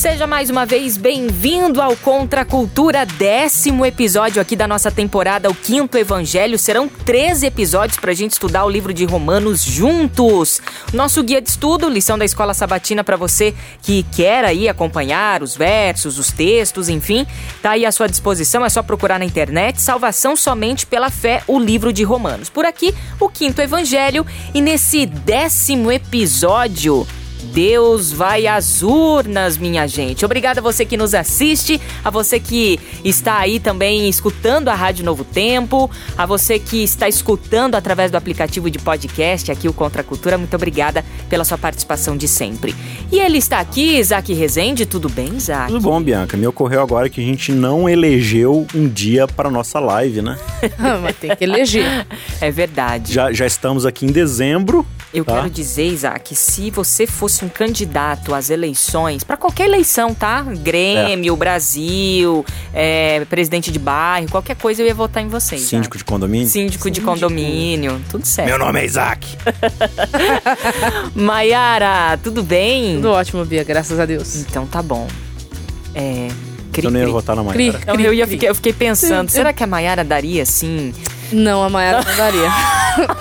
Seja 0.00 0.26
mais 0.26 0.48
uma 0.48 0.64
vez 0.64 0.96
bem-vindo 0.96 1.78
ao 1.78 1.94
Contra 1.94 2.40
a 2.40 2.44
Cultura, 2.46 3.04
décimo 3.04 3.84
episódio 3.84 4.40
aqui 4.40 4.56
da 4.56 4.66
nossa 4.66 4.90
temporada, 4.90 5.50
o 5.50 5.54
quinto 5.54 5.98
evangelho. 5.98 6.58
Serão 6.58 6.88
13 6.88 7.44
episódios 7.44 7.98
para 7.98 8.10
a 8.10 8.14
gente 8.14 8.30
estudar 8.30 8.64
o 8.64 8.70
livro 8.70 8.94
de 8.94 9.04
Romanos 9.04 9.62
juntos. 9.62 10.62
Nosso 10.94 11.22
guia 11.22 11.42
de 11.42 11.50
estudo, 11.50 11.86
lição 11.86 12.16
da 12.16 12.24
escola 12.24 12.54
sabatina 12.54 13.04
para 13.04 13.18
você 13.18 13.54
que 13.82 14.02
quer 14.04 14.42
aí 14.42 14.70
acompanhar 14.70 15.42
os 15.42 15.54
versos, 15.54 16.18
os 16.18 16.32
textos, 16.32 16.88
enfim, 16.88 17.26
tá 17.60 17.72
aí 17.72 17.84
à 17.84 17.92
sua 17.92 18.08
disposição. 18.08 18.64
É 18.64 18.70
só 18.70 18.82
procurar 18.82 19.18
na 19.18 19.26
internet 19.26 19.82
Salvação 19.82 20.34
Somente 20.34 20.86
pela 20.86 21.10
Fé, 21.10 21.42
o 21.46 21.58
livro 21.58 21.92
de 21.92 22.04
Romanos. 22.04 22.48
Por 22.48 22.64
aqui, 22.64 22.94
o 23.20 23.28
quinto 23.28 23.60
evangelho 23.60 24.24
e 24.54 24.62
nesse 24.62 25.04
décimo 25.04 25.92
episódio. 25.92 27.06
Deus 27.52 28.12
vai 28.12 28.46
às 28.46 28.82
urnas, 28.82 29.58
minha 29.58 29.86
gente. 29.86 30.24
Obrigada 30.24 30.60
a 30.60 30.62
você 30.62 30.84
que 30.84 30.96
nos 30.96 31.14
assiste, 31.14 31.80
a 32.04 32.10
você 32.10 32.38
que 32.38 32.78
está 33.04 33.38
aí 33.38 33.58
também 33.58 34.08
escutando 34.08 34.68
a 34.68 34.74
Rádio 34.74 35.04
Novo 35.04 35.24
Tempo, 35.24 35.90
a 36.16 36.24
você 36.26 36.58
que 36.58 36.82
está 36.84 37.08
escutando 37.08 37.74
através 37.74 38.10
do 38.10 38.16
aplicativo 38.16 38.70
de 38.70 38.78
podcast 38.78 39.50
aqui 39.50 39.68
o 39.68 39.72
Contra 39.72 40.02
a 40.02 40.04
Cultura. 40.04 40.38
Muito 40.38 40.54
obrigada 40.54 41.04
pela 41.28 41.44
sua 41.44 41.58
participação 41.58 42.16
de 42.16 42.28
sempre. 42.28 42.74
E 43.10 43.18
ele 43.18 43.38
está 43.38 43.58
aqui, 43.58 43.98
Isaac 43.98 44.32
Rezende. 44.32 44.86
Tudo 44.86 45.08
bem, 45.08 45.36
Isaac? 45.36 45.72
Tudo 45.72 45.82
bom, 45.82 46.00
Bianca. 46.00 46.36
Me 46.36 46.46
ocorreu 46.46 46.80
agora 46.80 47.08
que 47.08 47.20
a 47.20 47.24
gente 47.24 47.52
não 47.52 47.88
elegeu 47.88 48.66
um 48.74 48.88
dia 48.88 49.26
para 49.26 49.50
nossa 49.50 49.80
live, 49.80 50.22
né? 50.22 50.38
Mas 51.02 51.16
tem 51.16 51.34
que 51.34 51.44
eleger. 51.44 52.06
É 52.40 52.50
verdade. 52.50 53.12
Já, 53.12 53.32
já 53.32 53.46
estamos 53.46 53.84
aqui 53.84 54.06
em 54.06 54.12
dezembro. 54.12 54.86
Eu 55.12 55.24
tá? 55.24 55.36
quero 55.36 55.50
dizer, 55.50 55.88
Isaac, 55.88 56.36
se 56.36 56.70
você 56.70 57.06
fosse 57.06 57.39
um 57.44 57.48
candidato 57.48 58.34
às 58.34 58.50
eleições, 58.50 59.24
para 59.24 59.36
qualquer 59.36 59.66
eleição, 59.66 60.14
tá? 60.14 60.42
Grêmio, 60.42 61.34
é. 61.34 61.36
Brasil, 61.36 62.44
é, 62.72 63.24
presidente 63.26 63.70
de 63.70 63.78
bairro, 63.78 64.28
qualquer 64.30 64.56
coisa 64.56 64.82
eu 64.82 64.86
ia 64.86 64.94
votar 64.94 65.22
em 65.22 65.28
vocês. 65.28 65.62
Síndico 65.62 65.96
de 65.96 66.04
condomínio? 66.04 66.46
Síndico, 66.46 66.84
Síndico, 66.84 66.90
de 66.90 67.00
condomínio, 67.00 68.00
tudo 68.10 68.26
certo. 68.26 68.48
Meu 68.48 68.58
nome 68.58 68.80
é 68.80 68.84
Isaac. 68.84 69.26
Maiara, 71.14 72.18
tudo 72.22 72.42
bem? 72.42 72.96
Tudo 72.96 73.10
ótimo, 73.10 73.44
Bia, 73.44 73.64
graças 73.64 73.98
a 73.98 74.06
Deus. 74.06 74.36
Então 74.36 74.66
tá 74.66 74.82
bom. 74.82 75.06
É. 75.94 76.28
Cri, 76.72 76.84
eu 76.84 76.90
nem 76.90 77.02
ia 77.02 77.08
votar 77.08 77.34
na 77.34 77.42
Maiara. 77.42 77.78
Cri, 77.78 77.92
cri, 77.92 78.04
eu, 78.04 78.14
ia, 78.14 78.28
eu 78.42 78.54
fiquei 78.54 78.72
pensando, 78.72 79.28
será 79.30 79.52
que 79.52 79.62
a 79.64 79.66
Maiara 79.66 80.04
daria 80.04 80.42
assim? 80.42 80.92
Não, 81.32 81.62
a 81.62 81.70
Maiara 81.70 82.02
não 82.04 82.16
daria. 82.16 82.48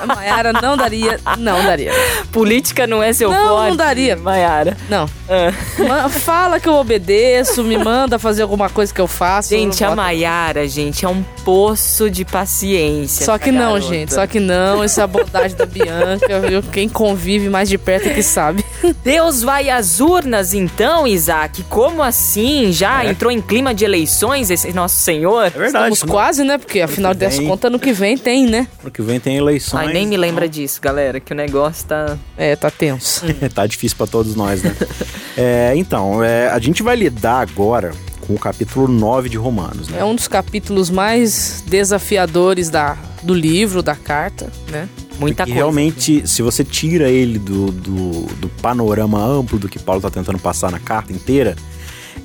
a 0.02 0.06
Maiara 0.06 0.54
não 0.54 0.78
daria, 0.78 1.20
não 1.38 1.64
daria. 1.64 1.92
Política 2.32 2.88
não 2.88 3.02
é 3.02 3.14
seu 3.14 3.32
não, 3.32 3.48
forte? 3.48 3.70
Não, 3.70 3.76
daria. 3.76 4.16
Maiara. 4.16 4.78
Não. 4.90 5.10
Ah. 5.30 6.10
Fala 6.10 6.60
que 6.60 6.68
eu 6.68 6.74
obedeço, 6.74 7.64
me 7.64 7.78
manda 7.78 8.18
fazer 8.18 8.42
alguma 8.42 8.70
coisa 8.70 8.94
que 8.94 9.02
eu 9.02 9.08
faço. 9.08 9.50
Gente, 9.50 9.84
a 9.84 9.96
Maiara, 9.96 10.68
gente, 10.68 11.06
é 11.06 11.10
um 11.10 11.24
poço 11.44 12.10
de 12.10 12.26
paciência. 12.26 13.26
Só 13.26 13.38
que 13.38 13.52
não, 13.52 13.74
garota. 13.74 13.82
gente, 13.82 14.14
só 14.14 14.26
que 14.26 14.40
não. 14.40 14.84
Isso 14.84 15.00
é 15.00 15.04
a 15.04 15.08
bondade 15.08 15.56
da 15.56 15.66
Bianca, 15.66 16.40
viu? 16.42 16.64
Quem 16.64 16.90
convive 16.90 17.50
mais 17.50 17.70
de 17.70 17.78
perto 17.78 18.10
é 18.10 18.14
que 18.14 18.24
sabe. 18.24 18.64
Deus 19.04 19.42
vai 19.42 19.70
às 19.70 20.00
urnas, 20.00 20.54
então, 20.54 21.06
Isaac? 21.08 21.64
Como 21.64 22.02
assim? 22.02 22.72
Já 22.72 23.04
é. 23.04 23.10
entrou 23.10 23.32
em 23.32 23.42
clima 23.42 23.74
de 23.74 23.86
eleições 23.86 24.50
esse 24.50 24.72
nosso 24.74 24.98
senhor? 24.98 25.46
É 25.46 25.50
verdade. 25.50 25.94
Estamos 25.94 26.04
quase, 26.04 26.44
né? 26.44 26.58
Porque 26.58 26.82
afinal 26.82 27.14
das 27.14 27.40
contas, 27.40 27.72
no 27.72 27.80
que 27.80 27.92
vem 27.92 28.18
tem, 28.18 28.48
né? 28.48 28.68
No 28.84 28.92
que 28.92 29.02
vem 29.02 29.20
tem 29.20 29.38
eleições. 29.38 29.88
Ai, 29.88 29.94
nem 29.94 30.08
me 30.08 30.18
lembra 30.18 30.48
disso, 30.48 30.80
galera, 30.82 31.20
que 31.20 31.34
o 31.34 31.36
negócio 31.36 31.88
tá. 31.88 32.18
É, 32.38 32.56
tá 32.56 32.72
tenso. 32.72 33.26
tá 33.54 33.66
difícil 33.66 33.98
para 33.98 34.08
todos 34.08 34.36
nós, 34.36 34.64
né? 34.64 34.76
é, 35.38 35.74
então, 35.76 36.24
é, 36.24 36.50
a 36.50 36.60
gente 36.60 36.82
vai 36.82 36.96
lidar 36.96 37.42
agora 37.42 37.92
com 38.26 38.34
o 38.36 38.40
capítulo 38.40 38.88
9 38.88 39.30
de 39.30 39.38
Romanos. 39.38 39.90
Né? 39.90 40.00
É 40.00 40.06
um 40.06 40.16
dos 40.16 40.28
capítulos 40.28 40.90
mais 40.90 41.64
desafiadores 41.68 42.70
da, 42.70 42.98
do 43.24 43.34
livro, 43.34 43.82
da 43.82 43.96
carta, 43.96 44.52
né? 44.70 44.88
Muita 45.20 45.44
coisa. 45.44 45.56
realmente, 45.56 46.28
se 46.28 46.42
você 46.42 46.64
tira 46.64 47.10
ele 47.10 47.38
do, 47.38 47.72
do, 47.72 48.12
do 48.36 48.50
panorama 48.62 49.24
amplo 49.24 49.60
do 49.60 49.68
que 49.68 49.78
Paulo 49.78 50.00
está 50.00 50.10
tentando 50.10 50.40
passar 50.40 50.72
na 50.72 50.80
carta 50.80 51.12
inteira, 51.12 51.56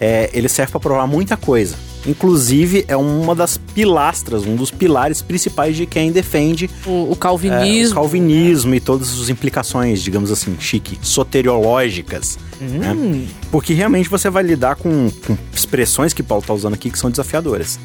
é, 0.00 0.30
ele 0.32 0.48
serve 0.48 0.72
para 0.72 0.80
provar 0.80 1.06
muita 1.06 1.36
coisa. 1.36 1.76
Inclusive, 2.06 2.84
é 2.86 2.96
uma 2.96 3.34
das 3.34 3.56
pilastras, 3.56 4.44
um 4.44 4.56
dos 4.56 4.70
pilares 4.70 5.22
principais 5.22 5.74
de 5.74 5.86
quem 5.86 6.12
defende 6.12 6.68
o, 6.84 7.10
o 7.10 7.16
calvinismo. 7.16 7.88
É, 7.88 7.92
o 7.92 7.94
calvinismo 7.94 8.74
e 8.74 8.80
todas 8.80 9.18
as 9.18 9.28
implicações, 9.30 10.02
digamos 10.02 10.30
assim, 10.30 10.54
chique, 10.60 10.98
soteriológicas. 11.00 12.38
Hum. 12.60 12.78
Né? 12.78 13.26
Porque 13.50 13.72
realmente 13.72 14.08
você 14.08 14.28
vai 14.28 14.42
lidar 14.42 14.76
com, 14.76 15.10
com 15.26 15.36
expressões 15.52 16.12
que 16.12 16.22
Paulo 16.22 16.42
está 16.42 16.52
usando 16.52 16.74
aqui 16.74 16.90
que 16.90 16.98
são 16.98 17.10
desafiadoras. 17.10 17.78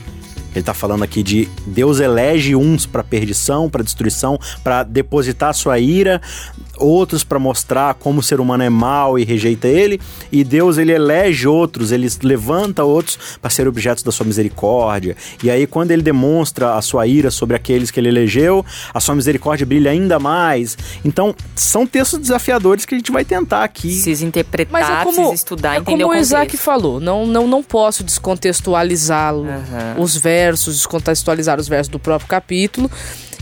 Ele 0.51 0.61
está 0.61 0.73
falando 0.73 1.03
aqui 1.03 1.21
de 1.21 1.47
Deus 1.65 1.99
elege 1.99 2.55
uns 2.55 2.85
para 2.85 3.03
perdição, 3.03 3.69
para 3.69 3.83
destruição, 3.83 4.39
para 4.63 4.83
depositar 4.83 5.53
sua 5.53 5.79
ira, 5.79 6.21
outros 6.77 7.23
para 7.23 7.37
mostrar 7.37 7.93
como 7.95 8.19
o 8.19 8.23
ser 8.23 8.39
humano 8.39 8.63
é 8.63 8.69
mau 8.69 9.19
e 9.19 9.23
rejeita 9.23 9.67
ele, 9.67 9.99
e 10.31 10.43
Deus 10.43 10.77
ele 10.77 10.91
elege 10.91 11.47
outros, 11.47 11.91
ele 11.91 12.07
levanta 12.23 12.83
outros 12.83 13.37
para 13.41 13.49
ser 13.49 13.67
objetos 13.67 14.03
da 14.03 14.11
sua 14.11 14.25
misericórdia. 14.25 15.15
E 15.43 15.51
aí 15.51 15.67
quando 15.67 15.91
ele 15.91 16.01
demonstra 16.01 16.75
a 16.75 16.81
sua 16.81 17.05
ira 17.05 17.29
sobre 17.29 17.55
aqueles 17.55 17.91
que 17.91 17.99
ele 17.99 18.09
elegeu, 18.09 18.66
a 18.93 18.99
sua 18.99 19.16
misericórdia 19.16 19.66
brilha 19.66 19.91
ainda 19.91 20.19
mais. 20.19 20.77
Então, 21.03 21.35
são 21.55 21.85
textos 21.85 22.19
desafiadores 22.19 22.85
que 22.85 22.95
a 22.95 22.97
gente 22.97 23.11
vai 23.11 23.25
tentar 23.25 23.63
aqui. 23.63 23.91
Se 23.91 24.23
interpretar, 24.23 24.71
Mas 24.71 24.89
é 24.89 25.03
como, 25.03 25.33
estudar, 25.33 25.75
é 25.75 25.79
entender 25.79 26.03
como 26.03 26.16
o, 26.16 26.17
o 26.17 26.19
Isaac 26.19 26.57
falou, 26.57 26.99
não, 26.99 27.25
não, 27.25 27.47
não 27.47 27.63
posso 27.63 28.03
descontextualizá-lo, 28.03 29.43
uhum. 29.43 30.01
os 30.03 30.16
versos, 30.39 30.75
descontextualizar 30.75 31.59
os 31.59 31.67
versos 31.67 31.89
do 31.89 32.00
próprio 32.00 32.29
capítulo 32.29 32.89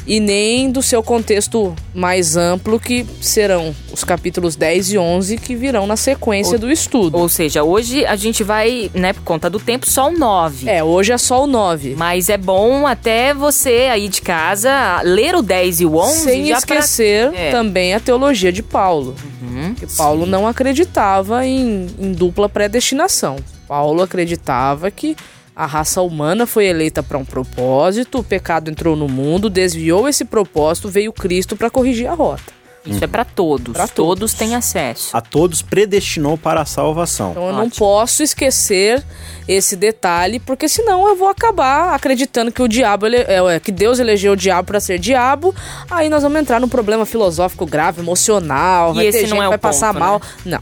e 0.07 0.21
nem 0.21 0.71
do 0.71 0.81
seu 0.81 1.03
contexto 1.03 1.75
mais 1.93 2.37
amplo, 2.37 2.79
que 2.79 3.05
serão 3.19 3.75
os 3.91 4.05
capítulos 4.05 4.55
10 4.55 4.93
e 4.93 4.97
11 4.97 5.37
que 5.37 5.53
virão 5.53 5.85
na 5.85 5.97
sequência 5.97 6.53
ou, 6.53 6.59
do 6.59 6.71
estudo. 6.71 7.17
Ou 7.17 7.27
seja, 7.27 7.61
hoje 7.61 8.05
a 8.05 8.15
gente 8.15 8.41
vai, 8.41 8.89
né, 8.93 9.11
por 9.11 9.23
conta 9.23 9.49
do 9.49 9.59
tempo, 9.59 9.85
só 9.87 10.07
o 10.07 10.17
9. 10.17 10.69
É, 10.69 10.81
hoje 10.81 11.11
é 11.11 11.17
só 11.17 11.43
o 11.43 11.47
9. 11.47 11.95
Mas 11.97 12.29
é 12.29 12.37
bom 12.37 12.87
até 12.87 13.33
você 13.33 13.89
aí 13.91 14.07
de 14.07 14.21
casa 14.21 15.01
ler 15.03 15.35
o 15.35 15.41
10 15.41 15.81
e 15.81 15.85
o 15.85 15.97
11. 15.97 16.19
Sem 16.21 16.49
esquecer 16.51 17.29
pra... 17.29 17.39
é. 17.39 17.51
também 17.51 17.93
a 17.93 17.99
teologia 17.99 18.51
de 18.51 18.63
Paulo. 18.63 19.13
Uhum, 19.41 19.75
que 19.75 19.85
Paulo 19.97 20.23
sim. 20.23 20.31
não 20.31 20.47
acreditava 20.47 21.45
em, 21.45 21.87
em 21.99 22.13
dupla 22.13 22.47
predestinação. 22.47 23.35
Paulo 23.67 24.01
acreditava 24.01 24.89
que 24.89 25.17
a 25.57 25.65
raça 25.65 26.03
humana 26.03 26.45
foi 26.45 26.67
eleita 26.67 27.01
para 27.01 27.17
um 27.17 27.25
propósito, 27.25 28.19
o 28.19 28.23
pecado 28.23 28.69
entrou 28.69 28.95
no 28.95 29.07
mundo, 29.07 29.49
desviou 29.49 30.07
esse 30.07 30.23
propósito, 30.23 30.87
veio 30.87 31.11
Cristo 31.11 31.55
para 31.55 31.67
corrigir 31.67 32.05
a 32.05 32.13
rota. 32.13 32.55
Isso 32.85 33.03
é 33.03 33.07
para 33.07 33.25
todos. 33.25 33.73
Pra 33.73 33.87
todos. 33.87 34.19
todos 34.19 34.33
têm 34.33 34.55
acesso. 34.55 35.17
A 35.17 35.19
todos 35.19 35.61
predestinou 35.63 36.37
para 36.37 36.61
a 36.61 36.65
salvação. 36.65 37.31
Então 37.31 37.43
eu 37.43 37.49
Ótimo. 37.49 37.63
não 37.63 37.69
posso 37.71 38.21
esquecer 38.21 39.03
esse 39.47 39.75
detalhe, 39.75 40.39
porque 40.39 40.69
senão 40.69 41.07
eu 41.07 41.15
vou 41.15 41.27
acabar 41.27 41.93
acreditando 41.93 42.51
que 42.51 42.61
o 42.61 42.67
diabo 42.67 43.07
ele, 43.07 43.17
é, 43.17 43.59
que 43.59 43.71
Deus 43.71 43.97
elegeu 43.97 44.33
o 44.33 44.37
diabo 44.37 44.67
para 44.67 44.79
ser 44.79 44.99
diabo. 44.99 45.53
Aí 45.89 46.07
nós 46.07 46.21
vamos 46.21 46.39
entrar 46.39 46.61
num 46.61 46.69
problema 46.69 47.05
filosófico 47.05 47.65
grave, 47.65 47.99
emocional. 47.99 48.91
E 48.91 48.95
vai 48.97 49.07
esse 49.07 49.21
ter 49.21 49.23
não 49.23 49.37
gente 49.37 49.43
é 49.43 49.47
o 49.47 49.49
vai 49.49 49.57
ponto, 49.57 49.61
passar 49.61 49.93
né? 49.93 49.99
mal. 49.99 50.21
Não. 50.45 50.59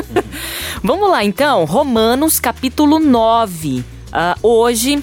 vamos 0.82 1.10
lá 1.10 1.22
então, 1.22 1.64
Romanos 1.64 2.40
capítulo 2.40 2.98
9. 2.98 3.95
Uh, 4.08 4.46
hoje 4.46 5.02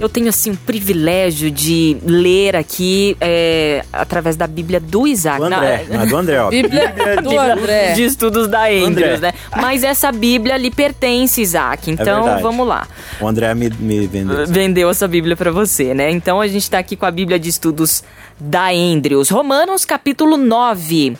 Eu 0.00 0.08
tenho, 0.08 0.28
assim, 0.28 0.52
o 0.52 0.56
privilégio 0.56 1.50
de 1.50 1.98
ler 2.02 2.56
aqui 2.56 3.16
é, 3.20 3.84
através 3.92 4.36
da 4.36 4.46
Bíblia 4.46 4.80
do 4.80 5.06
Isaac. 5.06 5.38
Do 5.38 5.44
André, 5.44 5.86
é 5.88 6.06
do 6.06 6.16
André, 6.16 6.40
ó. 6.40 6.48
Bíblia, 6.48 6.88
Bíblia 6.88 7.22
do 7.22 7.38
André. 7.38 7.92
De 7.92 8.04
estudos 8.04 8.48
da 8.48 8.68
Andrews, 8.68 9.20
né? 9.20 9.34
Mas 9.54 9.84
essa 9.84 10.10
Bíblia 10.10 10.56
lhe 10.56 10.70
pertence, 10.70 11.42
Isaac. 11.42 11.90
É 11.90 11.92
então, 11.92 12.26
é 12.26 12.40
vamos 12.40 12.66
lá. 12.66 12.88
O 13.20 13.28
André 13.28 13.54
me, 13.54 13.68
me 13.68 14.06
vendeu. 14.06 14.46
Vendeu 14.46 14.90
essa 14.90 15.06
Bíblia 15.06 15.36
para 15.36 15.50
você, 15.50 15.92
né? 15.92 16.10
Então, 16.10 16.40
a 16.40 16.48
gente 16.48 16.70
tá 16.70 16.78
aqui 16.78 16.96
com 16.96 17.04
a 17.04 17.10
Bíblia 17.10 17.38
de 17.38 17.50
estudos 17.50 18.02
da 18.40 18.70
Andrews. 18.70 19.28
Romanos, 19.28 19.84
capítulo 19.84 20.38
9. 20.38 21.10
Uh, 21.10 21.16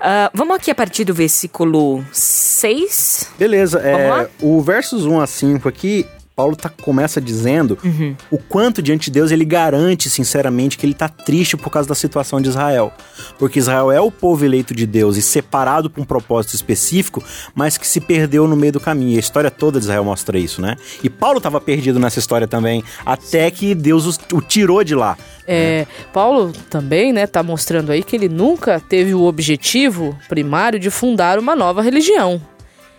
ah, 0.00 0.30
vamos 0.34 0.56
aqui 0.56 0.70
a 0.70 0.74
partir 0.74 1.04
do 1.04 1.14
versículo 1.14 2.04
6. 2.12 3.30
Beleza, 3.38 3.78
é, 3.80 4.28
o 4.40 4.60
versos 4.60 5.06
1 5.06 5.20
a 5.20 5.26
5 5.26 5.68
aqui 5.68 6.06
Paulo 6.36 6.54
tá, 6.54 6.68
começa 6.68 7.18
dizendo 7.18 7.78
uhum. 7.82 8.14
o 8.30 8.36
quanto 8.36 8.82
diante 8.82 9.06
de 9.06 9.12
Deus 9.12 9.30
ele 9.30 9.44
garante 9.44 10.10
sinceramente 10.10 10.76
que 10.76 10.84
ele 10.84 10.92
tá 10.92 11.08
triste 11.08 11.56
por 11.56 11.70
causa 11.70 11.88
da 11.88 11.94
situação 11.94 12.42
de 12.42 12.50
Israel. 12.50 12.92
Porque 13.38 13.58
Israel 13.58 13.90
é 13.90 13.98
o 13.98 14.10
povo 14.10 14.44
eleito 14.44 14.74
de 14.74 14.86
Deus 14.86 15.16
e 15.16 15.22
separado 15.22 15.88
por 15.88 16.02
um 16.02 16.04
propósito 16.04 16.54
específico, 16.54 17.24
mas 17.54 17.78
que 17.78 17.86
se 17.86 18.02
perdeu 18.02 18.46
no 18.46 18.54
meio 18.54 18.74
do 18.74 18.80
caminho. 18.80 19.12
E 19.12 19.16
a 19.16 19.20
história 19.20 19.50
toda 19.50 19.78
de 19.78 19.86
Israel 19.86 20.04
mostra 20.04 20.38
isso, 20.38 20.60
né? 20.60 20.76
E 21.02 21.08
Paulo 21.08 21.38
estava 21.38 21.58
perdido 21.58 21.98
nessa 21.98 22.18
história 22.18 22.46
também, 22.46 22.84
até 23.06 23.50
que 23.50 23.74
Deus 23.74 24.20
o 24.30 24.42
tirou 24.42 24.84
de 24.84 24.94
lá. 24.94 25.16
É, 25.48 25.86
Paulo 26.12 26.52
também, 26.68 27.14
né, 27.14 27.26
tá 27.26 27.42
mostrando 27.42 27.90
aí 27.90 28.02
que 28.02 28.14
ele 28.14 28.28
nunca 28.28 28.78
teve 28.78 29.14
o 29.14 29.22
objetivo 29.22 30.18
primário 30.28 30.78
de 30.78 30.90
fundar 30.90 31.38
uma 31.38 31.56
nova 31.56 31.80
religião. 31.80 32.42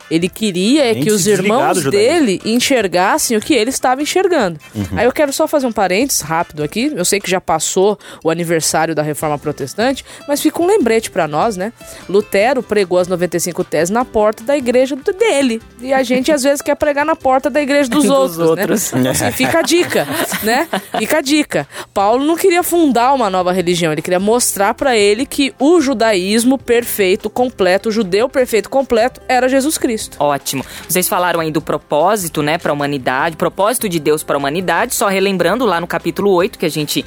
Ele 0.10 0.30
queria 0.30 0.96
que 0.96 1.12
os 1.12 1.28
irmãos 1.28 1.84
dele 1.84 2.42
enxergassem 2.46 3.38
o 3.38 3.42
que 3.42 3.54
ele 3.54 3.70
estava 3.70 4.02
enxergando. 4.02 4.60
Uhum. 4.74 4.86
Aí 4.96 5.06
eu 5.06 5.12
quero 5.12 5.34
só 5.34 5.48
fazer 5.48 5.68
um 5.68 5.72
parênteses 5.72 6.22
rápido 6.22 6.64
aqui. 6.64 6.92
Eu 6.96 7.06
sei 7.06 7.20
que 7.20 7.30
já 7.30 7.42
passou 7.42 7.98
o 8.24 8.30
aniversário 8.30 8.96
da 8.96 9.02
Reforma 9.02 9.38
Protestante, 9.38 10.06
mas 10.28 10.42
fica 10.42 10.62
um 10.62 10.66
lembrete 10.66 11.12
para 11.12 11.28
nós, 11.28 11.58
né? 11.58 11.74
Lutero 12.08 12.64
pregou 12.64 13.00
as 13.00 13.08
95 13.08 13.64
teses 13.64 13.90
na 13.90 14.06
porta 14.06 14.44
da 14.44 14.58
igreja 14.58 14.96
dele. 14.96 15.62
E 15.82 15.94
a 15.94 16.04
gente 16.04 16.32
às 16.32 16.44
vezes 16.44 16.62
quer 16.62 16.76
pregar 16.76 17.06
na 17.06 17.16
porta 17.16 17.50
da 17.50 17.62
igreja 17.62 17.90
dos, 17.90 18.04
dos 18.06 18.12
outros, 18.12 18.40
outros. 18.40 18.92
Né? 18.94 19.10
Assim, 19.18 19.32
fica 19.32 19.60
a 19.60 19.62
dica, 19.62 20.08
né? 20.44 20.68
Fica 20.98 21.18
a 21.18 21.22
dica. 21.22 21.68
Paulo 21.94 22.24
não 22.24 22.36
queria 22.36 22.64
fundar 22.64 23.14
uma 23.14 23.30
nova 23.30 23.52
religião, 23.52 23.92
ele 23.92 24.02
queria 24.02 24.20
mostrar 24.20 24.74
para 24.74 24.96
ele 24.98 25.26
que 25.26 25.54
o 25.60 25.82
judaísmo 25.82 26.58
perfeito, 26.58 27.30
completo, 27.30 27.90
o 27.90 27.92
judeu 27.92 28.30
perfeito, 28.30 28.70
completo 28.70 29.22
era 29.28 29.50
Jesus 29.50 29.78
Cristo. 29.78 29.97
Cristo. 29.98 30.18
Ótimo. 30.20 30.64
Vocês 30.88 31.08
falaram 31.10 31.40
aí 31.40 31.52
do 31.52 31.62
propósito, 31.62 32.44
né, 32.44 32.58
para 32.58 32.72
a 32.72 32.74
humanidade, 32.74 33.36
propósito 33.36 33.90
de 33.90 34.00
Deus 34.00 34.24
para 34.24 34.36
a 34.36 34.40
humanidade, 34.40 34.94
só 34.94 35.08
relembrando 35.08 35.66
lá 35.66 35.82
no 35.82 35.88
capítulo 35.88 36.32
8 36.32 36.60
que 36.60 36.66
a 36.66 36.70
gente 36.70 37.04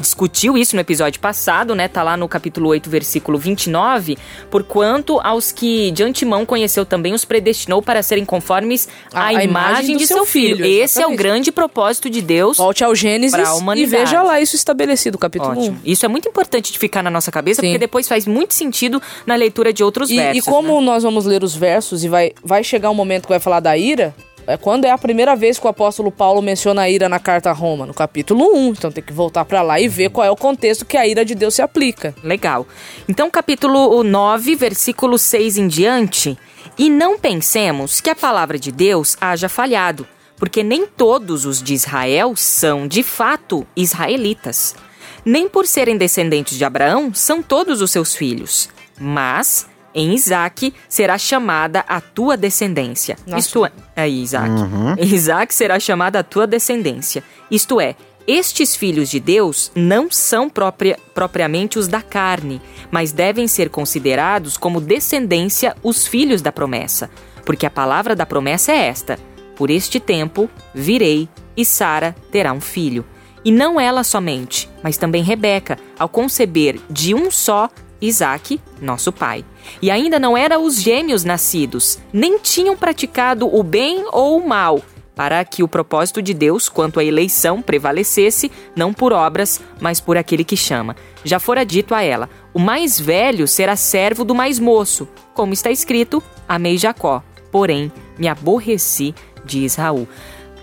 discutiu 0.00 0.56
isso 0.56 0.74
no 0.74 0.80
episódio 0.80 1.20
passado, 1.20 1.74
né? 1.74 1.88
Tá 1.88 2.02
lá 2.02 2.16
no 2.16 2.28
capítulo 2.28 2.68
8, 2.70 2.88
versículo 2.88 3.38
29, 3.38 4.16
porquanto 4.50 5.20
aos 5.22 5.52
que 5.52 5.90
de 5.90 6.02
antemão 6.02 6.44
conheceu 6.46 6.84
também 6.84 7.12
os 7.12 7.24
predestinou 7.24 7.82
para 7.82 8.02
serem 8.02 8.24
conformes 8.24 8.88
à, 9.12 9.32
imagem, 9.32 9.44
imagem 9.44 9.96
de 9.96 10.06
seu 10.06 10.24
filho. 10.24 10.56
filho 10.56 10.66
Esse 10.66 11.02
é 11.02 11.06
o 11.06 11.14
grande 11.14 11.52
propósito 11.52 12.08
de 12.08 12.22
Deus. 12.22 12.56
Volte 12.56 12.82
ao 12.82 12.94
Gênesis 12.94 13.38
e 13.76 13.86
veja 13.86 14.22
lá 14.22 14.40
isso 14.40 14.56
estabelecido, 14.56 15.18
capítulo 15.18 15.52
Ótimo. 15.52 15.78
1. 15.84 15.90
Isso 15.90 16.04
é 16.04 16.08
muito 16.08 16.28
importante 16.28 16.72
de 16.72 16.78
ficar 16.78 17.02
na 17.02 17.10
nossa 17.10 17.30
cabeça, 17.30 17.60
Sim. 17.60 17.68
porque 17.68 17.78
depois 17.78 18.08
faz 18.08 18.26
muito 18.26 18.54
sentido 18.54 19.02
na 19.26 19.34
leitura 19.34 19.72
de 19.72 19.84
outros 19.84 20.10
e, 20.10 20.16
versos. 20.16 20.46
E 20.46 20.50
como 20.50 20.80
né? 20.80 20.86
nós 20.86 21.02
vamos 21.02 21.26
ler 21.26 21.44
os 21.44 21.54
versos 21.54 22.04
e 22.04 22.08
vai, 22.08 22.23
vai 22.42 22.62
chegar 22.64 22.90
um 22.90 22.94
momento 22.94 23.22
que 23.22 23.28
vai 23.28 23.40
falar 23.40 23.60
da 23.60 23.76
ira, 23.76 24.14
é 24.46 24.56
quando 24.58 24.84
é 24.84 24.90
a 24.90 24.98
primeira 24.98 25.34
vez 25.34 25.58
que 25.58 25.66
o 25.66 25.70
apóstolo 25.70 26.12
Paulo 26.12 26.42
menciona 26.42 26.82
a 26.82 26.90
ira 26.90 27.08
na 27.08 27.18
carta 27.18 27.48
a 27.48 27.52
Roma, 27.52 27.86
no 27.86 27.94
capítulo 27.94 28.54
1. 28.54 28.68
Então 28.68 28.92
tem 28.92 29.02
que 29.02 29.12
voltar 29.12 29.44
para 29.44 29.62
lá 29.62 29.80
e 29.80 29.88
ver 29.88 30.10
qual 30.10 30.26
é 30.26 30.30
o 30.30 30.36
contexto 30.36 30.84
que 30.84 30.96
a 30.96 31.06
ira 31.06 31.24
de 31.24 31.34
Deus 31.34 31.54
se 31.54 31.62
aplica. 31.62 32.14
Legal. 32.22 32.66
Então, 33.08 33.30
capítulo 33.30 34.02
9, 34.02 34.54
versículo 34.54 35.18
6 35.18 35.56
em 35.56 35.66
diante. 35.66 36.38
E 36.76 36.90
não 36.90 37.18
pensemos 37.18 38.00
que 38.00 38.10
a 38.10 38.14
palavra 38.14 38.58
de 38.58 38.70
Deus 38.70 39.16
haja 39.20 39.48
falhado, 39.48 40.06
porque 40.36 40.62
nem 40.62 40.86
todos 40.86 41.46
os 41.46 41.62
de 41.62 41.72
Israel 41.72 42.34
são, 42.36 42.86
de 42.86 43.02
fato, 43.02 43.66
israelitas. 43.74 44.74
Nem 45.24 45.48
por 45.48 45.66
serem 45.66 45.96
descendentes 45.96 46.58
de 46.58 46.64
Abraão 46.64 47.14
são 47.14 47.42
todos 47.42 47.80
os 47.80 47.90
seus 47.90 48.14
filhos. 48.14 48.68
Mas 49.00 49.66
em 49.94 50.14
Isaac 50.14 50.74
será 50.88 51.16
chamada 51.16 51.84
a 51.88 52.00
tua 52.00 52.36
descendência. 52.36 53.16
Nossa. 53.26 53.38
Isto 53.38 53.66
é, 53.66 53.72
aí, 53.94 54.22
Isaac. 54.22 54.50
Uhum. 54.50 54.94
Em 54.98 55.06
Isaac 55.14 55.54
será 55.54 55.78
chamada 55.78 56.18
a 56.18 56.24
tua 56.24 56.46
descendência. 56.46 57.22
Isto 57.50 57.80
é, 57.80 57.94
estes 58.26 58.74
filhos 58.74 59.10
de 59.10 59.20
Deus 59.20 59.70
não 59.74 60.10
são 60.10 60.48
propria, 60.48 60.98
propriamente 61.14 61.78
os 61.78 61.86
da 61.86 62.00
carne, 62.00 62.60
mas 62.90 63.12
devem 63.12 63.46
ser 63.46 63.68
considerados 63.68 64.56
como 64.56 64.80
descendência 64.80 65.76
os 65.82 66.06
filhos 66.06 66.40
da 66.40 66.50
promessa. 66.50 67.10
Porque 67.44 67.66
a 67.66 67.70
palavra 67.70 68.16
da 68.16 68.24
promessa 68.24 68.72
é 68.72 68.86
esta: 68.86 69.18
Por 69.54 69.68
este 69.68 70.00
tempo 70.00 70.48
virei 70.74 71.28
e 71.54 71.64
Sara 71.64 72.16
terá 72.32 72.52
um 72.52 72.60
filho. 72.60 73.04
E 73.44 73.52
não 73.52 73.78
ela 73.78 74.02
somente, 74.02 74.70
mas 74.82 74.96
também 74.96 75.22
Rebeca, 75.22 75.78
ao 75.98 76.08
conceber 76.08 76.80
de 76.88 77.14
um 77.14 77.30
só 77.30 77.68
Isaac, 78.06 78.60
nosso 78.80 79.12
pai. 79.12 79.44
E 79.80 79.90
ainda 79.90 80.18
não 80.18 80.36
eram 80.36 80.64
os 80.64 80.80
gêmeos 80.80 81.24
nascidos, 81.24 81.98
nem 82.12 82.38
tinham 82.38 82.76
praticado 82.76 83.46
o 83.52 83.62
bem 83.62 84.04
ou 84.12 84.38
o 84.38 84.46
mal, 84.46 84.80
para 85.14 85.44
que 85.44 85.62
o 85.62 85.68
propósito 85.68 86.20
de 86.20 86.34
Deus 86.34 86.68
quanto 86.68 87.00
à 87.00 87.04
eleição 87.04 87.62
prevalecesse, 87.62 88.50
não 88.74 88.92
por 88.92 89.12
obras, 89.12 89.60
mas 89.80 90.00
por 90.00 90.16
aquele 90.16 90.44
que 90.44 90.56
chama. 90.56 90.96
Já 91.24 91.38
fora 91.38 91.64
dito 91.64 91.94
a 91.94 92.02
ela: 92.02 92.28
o 92.52 92.58
mais 92.58 92.98
velho 93.00 93.46
será 93.46 93.76
servo 93.76 94.24
do 94.24 94.34
mais 94.34 94.58
moço, 94.58 95.08
como 95.32 95.52
está 95.52 95.70
escrito: 95.70 96.22
amei 96.48 96.76
Jacó, 96.76 97.22
porém 97.50 97.90
me 98.18 98.28
aborreci 98.28 99.14
de 99.44 99.64
Israel. 99.64 100.08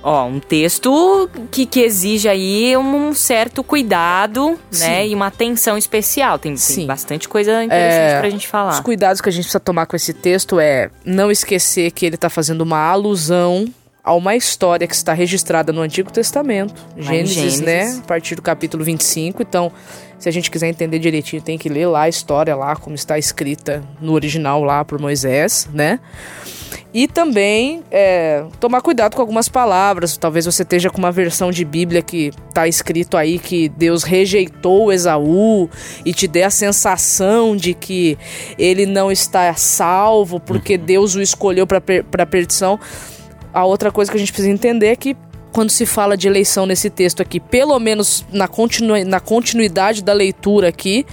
Ó, 0.03 0.25
um 0.25 0.39
texto 0.39 1.30
que, 1.51 1.65
que 1.65 1.81
exige 1.81 2.27
aí 2.27 2.75
um 2.75 3.13
certo 3.13 3.63
cuidado, 3.63 4.57
Sim. 4.71 4.83
né? 4.83 5.07
E 5.07 5.13
uma 5.13 5.27
atenção 5.27 5.77
especial. 5.77 6.39
Tem, 6.39 6.56
tem 6.56 6.88
bastante 6.88 7.30
coisa 7.30 7.63
interessante 7.63 8.15
é, 8.15 8.19
pra 8.19 8.30
gente 8.30 8.48
falar. 8.48 8.74
Os 8.74 8.80
cuidados 8.80 9.21
que 9.21 9.30
a 9.30 9.31
gente 9.31 9.44
precisa 9.44 9.59
tomar 9.59 9.86
com 9.86 9.95
esse 9.95 10.13
texto 10.13 10.59
é 10.59 10.89
não 11.06 11.30
esquecer 11.30 11.92
que 11.92 12.06
ele 12.06 12.18
tá 12.18 12.30
fazendo 12.30 12.62
uma 12.62 12.80
alusão 12.80 13.68
a 14.03 14.13
uma 14.13 14.36
história 14.36 14.88
que 14.88 14.95
está 14.95 15.13
registrada 15.13 15.71
no 15.71 15.81
Antigo 15.81 16.12
Testamento, 16.12 16.74
Gênesis, 16.98 17.36
Gênesis, 17.36 17.62
né? 17.62 18.00
A 18.00 18.07
partir 18.07 18.36
do 18.36 18.42
capítulo 18.42 18.83
25. 18.83 19.42
Então, 19.44 19.71
se 20.18 20.27
a 20.27 20.31
gente 20.31 20.50
quiser 20.50 20.69
entender 20.69 21.00
direitinho, 21.00 21.42
tem 21.42 21.57
que 21.57 21.69
ler 21.69 21.88
lá 21.88 22.03
a 22.03 22.09
história 22.09 22.56
lá, 22.56 22.75
como 22.75 22.95
está 22.95 23.18
escrita 23.18 23.83
no 24.00 24.13
original 24.13 24.63
lá 24.63 24.83
por 24.83 25.00
Moisés, 25.00 25.68
né? 25.71 26.00
E 26.94 27.07
também 27.07 27.83
é, 27.89 28.44
tomar 28.59 28.81
cuidado 28.81 29.15
com 29.15 29.21
algumas 29.21 29.48
palavras. 29.48 30.18
Talvez 30.18 30.45
você 30.45 30.63
esteja 30.63 30.89
com 30.89 30.97
uma 30.97 31.12
versão 31.12 31.50
de 31.51 31.63
Bíblia 31.63 32.01
que 32.01 32.31
está 32.50 32.68
escrito 32.68 33.15
aí 33.15 33.39
que 33.39 33.69
Deus 33.69 34.04
rejeitou 34.04 34.92
Esaú 34.92 35.69
e 36.04 36.13
te 36.13 36.27
dê 36.27 36.44
a 36.44 36.50
sensação 36.50 37.56
de 37.56 37.74
que 37.74 38.18
ele 38.57 38.85
não 38.85 39.11
está 39.11 39.54
salvo 39.54 40.40
porque 40.40 40.76
uhum. 40.76 40.85
Deus 40.85 41.16
o 41.16 41.21
escolheu 41.21 41.66
para 41.66 41.80
per 41.80 42.04
perdição. 42.30 42.80
A 43.54 43.66
outra 43.66 43.92
coisa 43.92 44.10
que 44.10 44.18
a 44.18 44.20
gente 44.20 44.31
precisa 44.31 44.52
entender 44.52 44.88
é 44.88 44.96
que 44.96 45.16
quando 45.52 45.70
se 45.70 45.86
fala 45.86 46.16
de 46.16 46.28
eleição 46.28 46.66
nesse 46.66 46.90
texto 46.90 47.22
aqui, 47.22 47.40
pelo 47.40 47.78
menos 47.80 48.26
na, 48.31 48.48
continu 48.48 49.04
na 49.06 49.20
continuidade 49.20 50.04
da 50.04 50.14
leitura 50.14 50.70
aqui, 50.70 51.06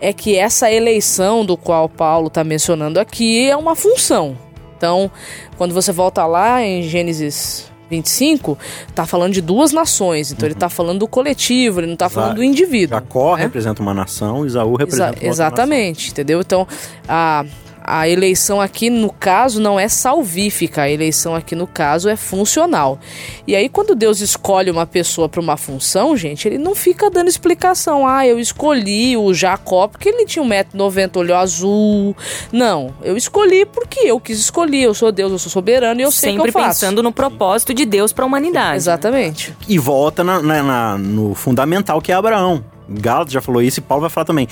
é 0.00 0.12
que 0.12 0.36
essa 0.36 0.70
eleição 0.70 1.44
do 1.44 1.56
qual 1.56 1.88
Paulo 1.88 2.26
está 2.28 2.42
mencionando 2.42 2.98
aqui 2.98 3.48
é 3.48 3.56
uma 3.56 3.76
função. 3.76 4.36
Então, 4.76 5.10
quando 5.56 5.74
você 5.74 5.92
volta 5.92 6.26
lá 6.26 6.62
em 6.62 6.82
Gênesis 6.82 7.70
25, 7.90 8.56
tá 8.94 9.04
falando 9.04 9.34
de 9.34 9.42
duas 9.42 9.72
nações. 9.72 10.32
Então 10.32 10.46
uhum. 10.46 10.52
ele 10.52 10.58
tá 10.58 10.68
falando 10.68 11.00
do 11.00 11.08
coletivo, 11.08 11.80
ele 11.80 11.88
não 11.88 11.96
tá 11.96 12.08
falando 12.08 12.36
do 12.36 12.44
indivíduo. 12.44 12.96
Jacó 12.96 13.36
né? 13.36 13.42
representa 13.42 13.82
uma 13.82 13.92
nação, 13.92 14.46
Isaú 14.46 14.76
representa 14.76 15.16
Exa 15.16 15.24
uma 15.24 15.30
Exatamente, 15.30 16.00
nação. 16.00 16.12
entendeu? 16.12 16.40
Então, 16.40 16.66
a 17.06 17.44
a 17.90 18.08
eleição 18.08 18.60
aqui, 18.60 18.88
no 18.88 19.10
caso, 19.12 19.60
não 19.60 19.78
é 19.78 19.88
salvífica, 19.88 20.82
a 20.82 20.90
eleição 20.90 21.34
aqui, 21.34 21.56
no 21.56 21.66
caso, 21.66 22.08
é 22.08 22.14
funcional. 22.16 22.98
E 23.46 23.56
aí, 23.56 23.68
quando 23.68 23.94
Deus 23.94 24.20
escolhe 24.20 24.70
uma 24.70 24.86
pessoa 24.86 25.28
para 25.28 25.40
uma 25.40 25.56
função, 25.56 26.16
gente, 26.16 26.46
ele 26.46 26.58
não 26.58 26.74
fica 26.74 27.10
dando 27.10 27.28
explicação. 27.28 28.06
Ah, 28.06 28.26
eu 28.26 28.38
escolhi 28.38 29.16
o 29.16 29.34
Jacó 29.34 29.88
porque 29.88 30.08
ele 30.08 30.24
tinha 30.24 30.44
1,90m, 30.44 31.16
olho 31.16 31.36
azul. 31.36 32.16
Não, 32.52 32.94
eu 33.02 33.16
escolhi 33.16 33.66
porque 33.66 34.00
eu 34.00 34.20
quis 34.20 34.38
escolher. 34.38 34.84
Eu 34.84 34.94
sou 34.94 35.10
Deus, 35.10 35.32
eu 35.32 35.38
sou 35.38 35.50
soberano 35.50 36.00
e 36.00 36.04
eu 36.04 36.12
sei 36.12 36.30
Sempre 36.32 36.52
que 36.52 36.56
eu 36.56 36.62
faço. 36.62 36.80
pensando 36.80 37.02
no 37.02 37.12
propósito 37.12 37.74
de 37.74 37.84
Deus 37.84 38.12
para 38.12 38.24
a 38.24 38.28
humanidade. 38.28 38.76
Exatamente. 38.76 39.54
E 39.68 39.78
volta 39.78 40.22
na, 40.22 40.40
na, 40.40 40.62
na, 40.62 40.98
no 40.98 41.34
fundamental 41.34 42.00
que 42.00 42.12
é 42.12 42.14
Abraão. 42.14 42.64
Gálatas 42.88 43.32
já 43.32 43.40
falou 43.40 43.62
isso 43.62 43.80
e 43.80 43.82
Paulo 43.82 44.00
vai 44.02 44.10
falar 44.10 44.24
também. 44.24 44.48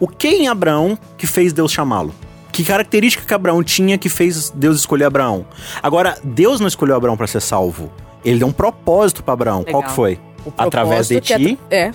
O 0.00 0.08
que 0.08 0.28
em 0.28 0.48
Abraão 0.48 0.98
que 1.16 1.26
fez 1.26 1.52
Deus 1.52 1.72
chamá-lo? 1.72 2.14
Que 2.54 2.64
característica 2.64 3.26
que 3.26 3.34
Abraão 3.34 3.62
tinha 3.62 3.98
que 3.98 4.08
fez 4.08 4.48
Deus 4.50 4.78
escolher 4.78 5.04
Abraão? 5.04 5.44
Agora, 5.82 6.16
Deus 6.22 6.60
não 6.60 6.68
escolheu 6.68 6.94
Abraão 6.96 7.16
para 7.16 7.26
ser 7.26 7.40
salvo. 7.40 7.90
ele 8.24 8.38
deu 8.38 8.48
um 8.48 8.52
propósito 8.52 9.22
para 9.22 9.34
Abraão. 9.34 9.58
Legal. 9.58 9.72
Qual 9.72 9.82
que 9.82 9.90
foi? 9.94 10.18
Através 10.56 11.08
de 11.08 11.20
ti, 11.20 11.58
É, 11.70 11.86
é 11.88 11.92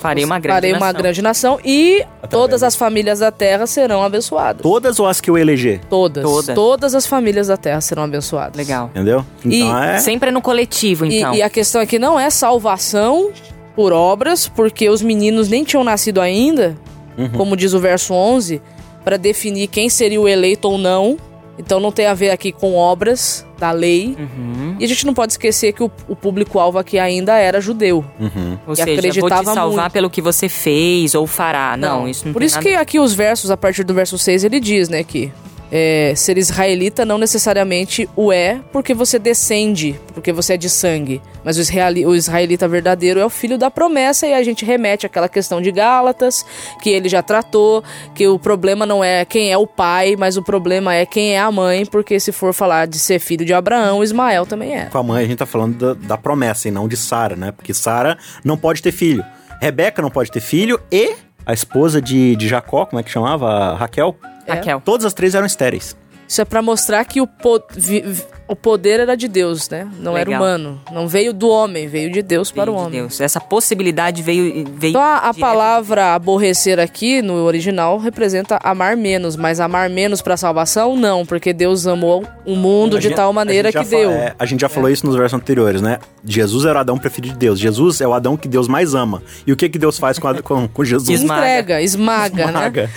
Farei 0.00 0.24
uma 0.24 0.38
grande 0.38 0.54
farei 0.56 0.72
uma 0.72 0.78
nação. 0.86 1.00
grande 1.02 1.20
nação 1.22 1.58
e 1.62 2.02
todas 2.30 2.62
as 2.62 2.74
famílias 2.74 3.18
da 3.18 3.30
terra 3.30 3.66
serão 3.66 4.02
abençoadas. 4.02 4.62
todas 4.62 4.98
ou 4.98 5.06
as 5.06 5.20
que 5.20 5.28
eu 5.28 5.36
eleger? 5.36 5.80
Todas. 5.90 6.22
Todas. 6.24 6.54
Todas 6.54 6.94
as 6.94 7.06
famílias 7.06 7.48
da 7.48 7.56
terra 7.58 7.80
serão 7.82 8.04
abençoadas. 8.04 8.56
Legal. 8.56 8.86
Entendeu? 8.94 9.26
E 9.44 9.60
Então 9.60 9.82
é. 9.82 9.98
Sempre 9.98 10.30
no 10.30 10.40
coletivo, 10.40 11.04
E, 11.04 11.18
então. 11.18 11.34
e 11.34 11.42
a 11.42 11.50
questão 11.50 11.80
aqui 11.82 11.98
não 11.98 12.18
é 12.18 12.30
salvação 12.30 13.30
por 13.76 13.92
obras, 13.92 14.48
porque 14.48 14.88
os 14.88 15.02
meninos 15.02 15.48
nem 15.48 15.64
tinham 15.64 15.84
nascido 15.84 16.20
ainda, 16.20 16.74
Uhum. 17.18 17.28
como 17.30 17.54
diz 17.56 17.74
o 17.74 17.78
verso 17.78 18.14
11, 18.14 18.62
para 19.04 19.16
definir 19.16 19.66
quem 19.68 19.88
seria 19.88 20.20
o 20.20 20.28
eleito 20.28 20.68
ou 20.68 20.78
não. 20.78 21.16
Então 21.58 21.78
não 21.78 21.92
tem 21.92 22.06
a 22.06 22.14
ver 22.14 22.30
aqui 22.30 22.50
com 22.50 22.74
obras 22.74 23.46
da 23.58 23.70
lei. 23.70 24.16
Uhum. 24.18 24.74
E 24.80 24.84
a 24.84 24.88
gente 24.88 25.04
não 25.04 25.12
pode 25.12 25.34
esquecer 25.34 25.72
que 25.72 25.82
o, 25.82 25.90
o 26.08 26.16
público-alvo 26.16 26.78
aqui 26.78 26.98
ainda 26.98 27.36
era 27.36 27.60
judeu. 27.60 28.04
Uhum. 28.18 28.58
Ou 28.66 28.72
E 28.72 28.76
seja, 28.76 28.86
vou 28.86 28.96
te 28.96 28.98
acreditava 28.98 29.54
salvar 29.54 29.82
muito. 29.84 29.92
pelo 29.92 30.10
que 30.10 30.22
você 30.22 30.48
fez 30.48 31.14
ou 31.14 31.26
fará. 31.26 31.76
Não, 31.76 32.08
isso 32.08 32.24
não 32.26 32.32
Por 32.32 32.38
tem 32.40 32.46
isso 32.46 32.56
nada... 32.56 32.68
que 32.68 32.74
aqui 32.74 32.98
os 32.98 33.12
versos, 33.12 33.50
a 33.50 33.56
partir 33.56 33.84
do 33.84 33.92
verso 33.92 34.16
6, 34.16 34.44
ele 34.44 34.58
diz, 34.58 34.88
né, 34.88 35.04
que 35.04 35.30
é, 35.74 36.12
ser 36.14 36.36
israelita 36.36 37.06
não 37.06 37.16
necessariamente 37.16 38.06
o 38.14 38.30
é 38.30 38.60
porque 38.70 38.92
você 38.92 39.18
descende, 39.18 39.98
porque 40.12 40.30
você 40.30 40.52
é 40.52 40.56
de 40.58 40.68
sangue. 40.68 41.22
Mas 41.42 41.56
o, 41.56 41.62
israeli- 41.62 42.04
o 42.04 42.14
israelita 42.14 42.68
verdadeiro 42.68 43.18
é 43.18 43.24
o 43.24 43.30
filho 43.30 43.56
da 43.56 43.70
promessa 43.70 44.26
e 44.26 44.34
a 44.34 44.42
gente 44.42 44.66
remete 44.66 45.06
àquela 45.06 45.30
questão 45.30 45.62
de 45.62 45.72
Gálatas, 45.72 46.44
que 46.82 46.90
ele 46.90 47.08
já 47.08 47.22
tratou, 47.22 47.82
que 48.14 48.28
o 48.28 48.38
problema 48.38 48.84
não 48.84 49.02
é 49.02 49.24
quem 49.24 49.50
é 49.50 49.56
o 49.56 49.66
pai, 49.66 50.14
mas 50.18 50.36
o 50.36 50.42
problema 50.42 50.94
é 50.94 51.06
quem 51.06 51.34
é 51.34 51.40
a 51.40 51.50
mãe, 51.50 51.86
porque 51.86 52.20
se 52.20 52.32
for 52.32 52.52
falar 52.52 52.86
de 52.86 52.98
ser 52.98 53.18
filho 53.18 53.44
de 53.44 53.54
Abraão, 53.54 54.04
Ismael 54.04 54.44
também 54.44 54.76
é. 54.76 54.84
Com 54.84 54.98
a 54.98 55.02
mãe 55.02 55.24
a 55.24 55.26
gente 55.26 55.38
tá 55.38 55.46
falando 55.46 55.94
da, 55.94 56.08
da 56.08 56.18
promessa 56.18 56.68
e 56.68 56.70
não 56.70 56.86
de 56.86 56.98
Sara, 56.98 57.34
né? 57.34 57.50
Porque 57.50 57.72
Sara 57.72 58.18
não 58.44 58.58
pode 58.58 58.82
ter 58.82 58.92
filho. 58.92 59.24
Rebeca 59.58 60.02
não 60.02 60.10
pode 60.10 60.30
ter 60.30 60.40
filho 60.40 60.78
e 60.92 61.14
a 61.46 61.54
esposa 61.54 62.02
de, 62.02 62.36
de 62.36 62.46
Jacó, 62.46 62.84
como 62.84 63.00
é 63.00 63.02
que 63.02 63.10
chamava? 63.10 63.74
Raquel. 63.74 64.14
É. 64.46 64.54
Raquel. 64.54 64.80
Todas 64.84 65.04
as 65.06 65.14
três 65.14 65.34
eram 65.34 65.46
estéreis. 65.46 65.96
Isso 66.26 66.40
é 66.40 66.44
pra 66.44 66.62
mostrar 66.62 67.04
que 67.04 67.20
o, 67.20 67.26
po- 67.26 67.62
vi- 67.74 68.00
vi- 68.00 68.24
o 68.52 68.56
poder 68.56 69.00
era 69.00 69.16
de 69.16 69.26
Deus, 69.28 69.68
né? 69.68 69.88
Não 69.98 70.16
era 70.16 70.28
Legal. 70.30 70.42
humano. 70.42 70.80
Não 70.92 71.08
veio 71.08 71.32
do 71.32 71.48
homem, 71.48 71.88
veio 71.88 72.10
de 72.12 72.22
Deus 72.22 72.50
para 72.50 72.70
o 72.70 72.74
Veio 72.74 72.76
de 72.84 72.86
homem. 72.88 73.00
Deus. 73.02 73.20
Essa 73.20 73.40
possibilidade 73.40 74.22
veio. 74.22 74.64
veio 74.74 74.90
Então 74.90 75.02
a, 75.02 75.16
a 75.28 75.34
palavra 75.34 76.14
aborrecer 76.14 76.78
aqui 76.78 77.22
no 77.22 77.34
original 77.44 77.98
representa 77.98 78.58
amar 78.62 78.96
menos, 78.96 79.36
mas 79.36 79.58
amar 79.60 79.88
menos 79.88 80.20
para 80.22 80.36
salvação 80.36 80.96
não, 80.96 81.24
porque 81.24 81.52
Deus 81.52 81.86
amou 81.86 82.24
o 82.44 82.54
mundo 82.56 82.96
A 82.96 83.00
de 83.00 83.08
gente- 83.08 83.16
tal 83.16 83.32
maneira 83.32 83.72
que 83.72 83.84
deu. 83.84 84.10
é, 84.10 84.34
a 84.38 84.44
gente 84.46 84.60
já 84.60 84.68
falou 84.68 84.90
isso 84.90 85.06
nos 85.06 85.16
versos 85.16 85.38
anteriores, 85.38 85.80
né? 85.80 85.98
Jesus 86.24 86.64
era 86.64 86.78
o 86.78 86.80
Adão 86.80 86.98
preferido 86.98 87.32
de 87.34 87.38
Deus. 87.38 87.58
Jesus 87.58 88.00
é 88.00 88.06
o 88.06 88.12
Adão 88.12 88.36
que 88.36 88.46
Deus 88.48 88.68
mais 88.68 88.94
ama. 88.94 89.22
E 89.46 89.52
o 89.52 89.56
que, 89.56 89.68
que 89.68 89.78
Deus 89.78 89.98
faz 89.98 90.18
com, 90.18 90.28
a- 90.28 90.42
com, 90.42 90.68
com 90.68 90.84
Jesus? 90.84 91.08
Esmaga. 91.20 91.40
Entrega, 91.42 91.82
esmaga, 91.82 92.36
né? 92.46 92.50
Esmaga. 92.52 92.90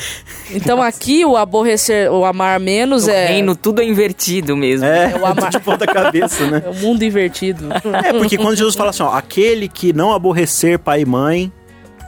Então 0.52 0.82
aqui 0.84 1.26
o 1.26 1.36
aborrecer, 1.38 2.12
o 2.12 2.26
amar 2.26 2.60
menos 2.60 3.06
No 3.08 3.14
é, 3.14 3.28
reino 3.28 3.56
tudo 3.56 3.82
é 3.82 3.86
invertido 3.86 4.56
mesmo. 4.56 4.86
É, 4.86 5.12
É 5.12 5.16
o 5.18 5.26
amar. 5.26 5.45
de 5.52 5.60
ponta 5.60 5.86
cabeça, 5.86 6.46
né? 6.50 6.64
é 6.66 6.70
o 6.70 6.76
mundo 6.76 7.04
invertido. 7.04 7.70
É, 8.04 8.14
porque 8.14 8.38
quando 8.38 8.56
Jesus 8.56 8.76
fala 8.76 8.90
assim, 8.90 9.04
ó, 9.04 9.10
aquele 9.14 9.68
que 9.68 9.94
não 9.94 10.14
aborrecer 10.14 10.80
pai 10.80 11.02
e 11.02 11.06
mãe 11.06 11.52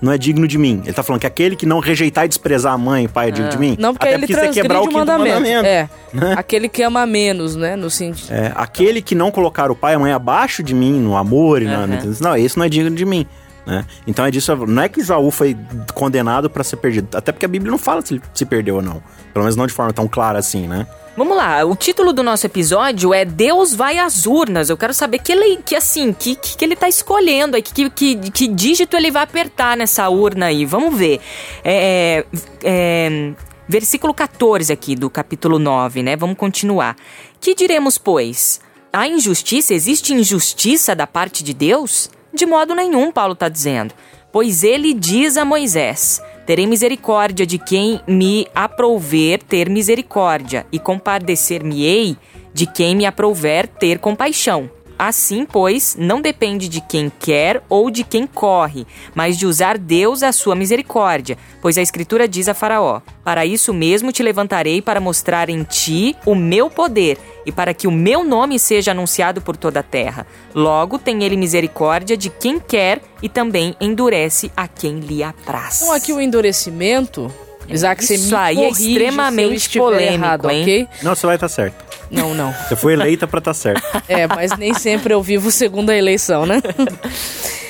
não 0.01 0.11
é 0.11 0.17
digno 0.17 0.47
de 0.47 0.57
mim. 0.57 0.81
Ele 0.83 0.93
tá 0.93 1.03
falando 1.03 1.21
que 1.21 1.27
aquele 1.27 1.55
que 1.55 1.65
não 1.65 1.79
rejeitar 1.79 2.25
e 2.25 2.27
desprezar 2.27 2.73
a 2.73 2.77
mãe 2.77 3.05
e 3.05 3.07
pai 3.07 3.29
é 3.29 3.31
digno 3.31 3.49
de 3.49 3.57
mim. 3.57 3.75
Não, 3.79 3.93
porque 3.93 4.07
Até 4.07 4.15
ele 4.15 4.21
porque 4.27 4.33
você 4.33 4.39
transgride 4.41 4.61
quebrar 4.61 4.79
o 4.79 4.83
o 4.83 4.87
quinto 4.87 4.99
mandamento. 4.99 5.35
mandamento. 5.35 5.67
É. 5.67 5.89
Aquele 6.35 6.69
que 6.69 6.83
ama 6.83 7.05
menos, 7.05 7.55
né? 7.55 7.75
No 7.75 7.89
sentido. 7.89 8.31
É, 8.31 8.51
aquele 8.55 9.01
que 9.01 9.15
não 9.15 9.31
colocar 9.31 9.71
o 9.71 9.75
pai 9.75 9.93
e 9.93 9.95
a 9.95 9.99
mãe 9.99 10.11
abaixo 10.11 10.61
de 10.61 10.73
mim, 10.73 10.99
no 10.99 11.17
amor 11.17 11.61
e 11.61 11.65
na, 11.65 11.87
Não, 12.21 12.37
esse 12.37 12.57
não 12.57 12.65
é 12.65 12.69
digno 12.69 12.95
de 12.95 13.05
mim. 13.05 13.25
Né? 13.65 13.83
Então 14.05 14.25
é 14.25 14.31
disso. 14.31 14.55
Não 14.65 14.81
é 14.81 14.87
que 14.87 15.01
Isaú 15.01 15.29
foi 15.29 15.57
condenado 15.93 16.49
pra 16.49 16.63
ser 16.63 16.77
perdido. 16.77 17.17
Até 17.17 17.31
porque 17.31 17.45
a 17.45 17.49
Bíblia 17.49 17.69
não 17.69 17.77
fala 17.77 18.01
se 18.01 18.13
ele 18.13 18.21
se 18.33 18.45
perdeu 18.45 18.75
ou 18.75 18.81
não. 18.81 19.03
Pelo 19.33 19.43
menos 19.43 19.55
não 19.55 19.67
de 19.67 19.73
forma 19.73 19.91
tão 19.91 20.07
clara 20.07 20.39
assim, 20.39 20.67
né? 20.67 20.87
Vamos 21.17 21.35
lá, 21.35 21.65
o 21.65 21.75
título 21.75 22.13
do 22.13 22.21
nosso 22.21 22.45
episódio 22.45 23.11
é 23.11 23.25
Deus 23.25 23.73
vai 23.73 23.97
às 23.97 24.27
urnas. 24.27 24.69
Eu 24.69 24.77
quero 24.77 24.93
saber 24.93 25.17
que 25.17 25.31
ele, 25.31 25.57
que 25.65 25.75
assim, 25.75 26.13
que, 26.13 26.35
que, 26.35 26.63
ele 26.63 26.75
tá 26.75 26.87
escolhendo 26.87 27.55
aí, 27.55 27.61
que, 27.63 27.89
que, 27.89 28.15
que 28.29 28.47
dígito 28.47 28.95
ele 28.95 29.09
vai 29.09 29.23
apertar 29.23 29.75
nessa 29.75 30.07
urna 30.09 30.45
aí. 30.45 30.63
Vamos 30.63 30.95
ver. 30.95 31.19
É, 31.63 32.23
é, 32.63 33.33
versículo 33.67 34.13
14 34.13 34.71
aqui 34.71 34.95
do 34.95 35.09
capítulo 35.09 35.57
9, 35.57 36.03
né? 36.03 36.15
Vamos 36.15 36.37
continuar. 36.37 36.95
Que 37.41 37.55
diremos, 37.55 37.97
pois? 37.97 38.61
Há 38.93 39.07
injustiça? 39.07 39.73
Existe 39.73 40.13
injustiça 40.13 40.93
da 40.95 41.07
parte 41.07 41.43
de 41.43 41.51
Deus? 41.51 42.11
De 42.31 42.45
modo 42.45 42.75
nenhum, 42.75 43.11
Paulo 43.11 43.33
está 43.33 43.49
dizendo. 43.49 43.91
Pois 44.31 44.63
ele 44.63 44.93
diz 44.93 45.35
a 45.35 45.43
Moisés: 45.43 46.21
Terei 46.47 46.65
misericórdia 46.65 47.45
de 47.45 47.57
quem 47.57 47.99
me 48.07 48.47
aprouver 48.55 49.43
ter 49.43 49.69
misericórdia, 49.69 50.65
e 50.71 50.79
compadecer-me-ei 50.79 52.15
de 52.53 52.65
quem 52.65 52.95
me 52.95 53.05
aprouver 53.05 53.67
ter 53.67 53.99
compaixão. 53.99 54.71
Assim, 54.97 55.45
pois, 55.45 55.95
não 55.99 56.21
depende 56.21 56.67
de 56.67 56.81
quem 56.81 57.11
quer 57.19 57.61
ou 57.69 57.91
de 57.91 58.03
quem 58.03 58.25
corre, 58.25 58.87
mas 59.13 59.37
de 59.37 59.45
usar 59.45 59.77
Deus 59.77 60.23
a 60.23 60.31
sua 60.31 60.55
misericórdia. 60.55 61.37
Pois 61.61 61.77
a 61.77 61.81
Escritura 61.81 62.27
diz 62.27 62.47
a 62.47 62.53
Faraó: 62.53 63.01
Para 63.23 63.45
isso 63.45 63.73
mesmo 63.73 64.11
te 64.11 64.23
levantarei 64.23 64.81
para 64.81 64.99
mostrar 64.99 65.49
em 65.49 65.63
ti 65.63 66.15
o 66.25 66.33
meu 66.33 66.69
poder, 66.69 67.17
e 67.45 67.51
para 67.51 67.73
que 67.73 67.87
o 67.87 67.91
meu 67.91 68.23
nome 68.23 68.57
seja 68.57 68.91
anunciado 68.91 69.41
por 69.41 69.55
toda 69.55 69.81
a 69.81 69.83
terra. 69.83 70.25
Logo 70.53 70.97
tem 70.97 71.23
ele 71.23 71.37
misericórdia 71.37 72.17
de 72.17 72.29
quem 72.29 72.59
quer 72.59 73.01
e 73.21 73.29
também 73.29 73.75
endurece 73.79 74.51
a 74.57 74.67
quem 74.67 74.99
lhe 74.99 75.23
apraz. 75.23 75.81
Então 75.81 75.93
aqui 75.93 76.11
o 76.11 76.19
endurecimento. 76.19 77.31
Isaac, 77.67 78.03
você 78.05 78.15
Isso 78.15 78.29
me 78.29 78.35
aí 78.35 78.57
é 78.63 78.69
extremamente 78.69 79.77
polêmico, 79.77 80.13
errado, 80.13 80.49
hein? 80.49 80.61
ok? 80.61 80.87
Não, 81.03 81.15
você 81.15 81.25
vai 81.25 81.35
estar 81.35 81.49
certo. 81.49 81.85
Não, 82.09 82.33
não. 82.33 82.53
Você 82.53 82.75
foi 82.75 82.93
eleita 82.93 83.27
pra 83.27 83.39
estar 83.39 83.53
certo. 83.53 83.83
É, 84.07 84.25
mas 84.27 84.57
nem 84.57 84.73
sempre 84.73 85.13
eu 85.13 85.21
vivo 85.21 85.51
segundo 85.51 85.89
a 85.89 85.95
eleição, 85.97 86.45
né? 86.45 86.61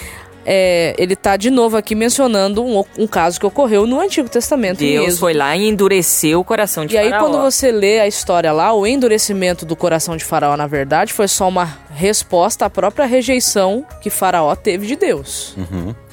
É, 0.50 0.96
ele 0.98 1.13
tá 1.13 1.36
de 1.36 1.51
novo 1.51 1.75
aqui 1.75 1.94
mencionando 1.94 2.63
um, 2.63 2.82
um 2.98 3.06
caso 3.06 3.38
que 3.38 3.46
ocorreu 3.46 3.86
no 3.86 4.00
Antigo 4.00 4.30
Testamento. 4.30 4.77
Deus 4.80 5.08
Êxodo. 5.08 5.20
foi 5.20 5.34
lá 5.34 5.58
e 5.58 5.68
endureceu 5.68 6.39
o 6.39 6.44
coração 6.44 6.86
de 6.86 6.96
E 6.96 6.98
aí, 6.98 7.10
Faraó. 7.10 7.25
quando 7.30 7.42
você 7.42 7.70
lê 7.70 8.00
a 8.00 8.08
história 8.08 8.51
lá, 8.54 8.72
o 8.74 8.88
endurecimento 8.88 9.66
do 9.66 9.75
coração 9.75 10.16
de 10.16 10.24
Faraó, 10.24 10.56
na 10.56 10.66
verdade, 10.66 11.12
foi 11.12 11.27
só 11.27 11.50
uma 11.50 11.77
resposta 11.94 12.66
à 12.66 12.70
própria 12.70 13.06
rejeição 13.06 13.84
que 14.01 14.10
Faraó 14.10 14.56
teve 14.56 14.86
de 14.88 14.96
Deus. 14.96 15.58